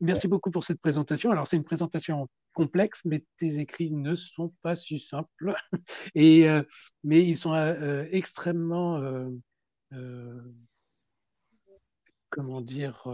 merci 0.00 0.26
beaucoup 0.26 0.50
pour 0.50 0.64
cette 0.64 0.80
présentation. 0.80 1.30
Alors, 1.30 1.46
c'est 1.46 1.56
une 1.56 1.64
présentation 1.64 2.28
complexes, 2.52 3.04
mais 3.04 3.24
tes 3.38 3.60
écrits 3.60 3.92
ne 3.92 4.16
sont 4.16 4.52
pas 4.62 4.74
si 4.74 4.98
simples. 4.98 5.54
Et, 6.16 6.48
euh, 6.48 6.62
mais 7.04 7.22
ils 7.22 7.36
sont 7.36 7.54
euh, 7.54 7.74
euh, 7.80 8.08
extrêmement, 8.10 9.00
comment 12.30 12.60
dire, 12.60 13.06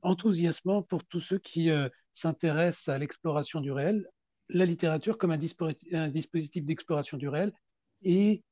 enthousiasmants 0.00 0.82
pour 0.82 1.04
tous 1.04 1.20
ceux 1.20 1.38
qui 1.38 1.68
s'intéressent 2.14 2.88
à 2.88 2.96
l'exploration 2.96 3.60
du 3.60 3.70
réel, 3.70 4.08
la 4.48 4.64
littérature 4.64 5.18
comme 5.18 5.32
un, 5.32 5.40
un 5.92 6.08
dispositif 6.08 6.64
d'exploration 6.64 7.18
du 7.18 7.28
réel 7.28 7.52
et 8.00 8.42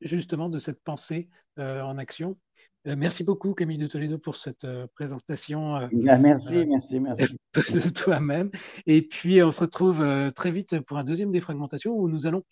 justement 0.00 0.48
de 0.48 0.58
cette 0.58 0.82
pensée 0.82 1.28
euh, 1.58 1.82
en 1.82 1.98
action. 1.98 2.38
Euh, 2.86 2.94
merci 2.96 3.24
beaucoup 3.24 3.52
Camille 3.52 3.78
de 3.78 3.88
Toledo 3.88 4.18
pour 4.18 4.36
cette 4.36 4.64
euh, 4.64 4.86
présentation. 4.94 5.74
Ah, 5.74 5.88
merci, 6.18 6.64
merci, 6.66 7.00
merci. 7.00 7.36
De 7.54 7.90
toi-même. 7.90 8.50
Et 8.86 9.02
puis 9.02 9.42
on 9.42 9.50
se 9.50 9.60
retrouve 9.60 10.32
très 10.34 10.52
vite 10.52 10.78
pour 10.80 10.98
un 10.98 11.04
deuxième 11.04 11.32
défragmentation 11.32 11.92
où 11.92 12.08
nous 12.08 12.26
allons 12.26 12.44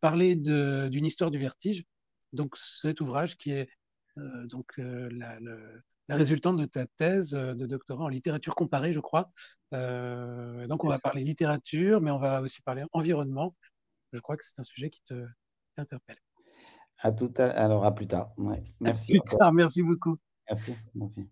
parler 0.00 0.36
d'une 0.36 1.04
histoire 1.04 1.30
du 1.30 1.38
vertige. 1.38 1.84
Donc 2.32 2.56
cet 2.56 3.00
ouvrage 3.00 3.36
qui 3.36 3.52
est 3.52 3.68
donc 4.16 4.72
la, 4.76 5.38
résultante 6.08 6.56
de 6.56 6.66
ta 6.66 6.86
thèse 6.96 7.30
de 7.30 7.66
doctorat 7.66 8.04
en 8.04 8.08
littérature 8.08 8.54
comparée, 8.54 8.92
je 8.92 9.00
crois. 9.00 9.30
Donc 9.72 10.84
on 10.84 10.88
va 10.88 10.98
parler 10.98 11.22
littérature, 11.24 12.00
mais 12.00 12.10
on 12.10 12.18
va 12.18 12.42
aussi 12.42 12.62
parler 12.62 12.84
environnement. 12.92 13.56
Je 14.12 14.20
crois 14.20 14.36
que 14.36 14.44
c'est 14.44 14.58
un 14.58 14.64
sujet 14.64 14.90
qui 14.90 15.02
t'interpelle. 15.76 16.18
À 17.02 17.12
tout 17.12 17.32
à... 17.38 17.46
Alors, 17.46 17.84
à 17.84 17.94
plus 17.94 18.06
tard. 18.06 18.32
Ouais. 18.36 18.62
Merci. 18.80 19.16
À 19.16 19.22
plus 19.22 19.36
tard, 19.36 19.52
merci 19.52 19.82
beaucoup. 19.82 20.16
Merci. 20.48 20.74
merci. 20.94 21.28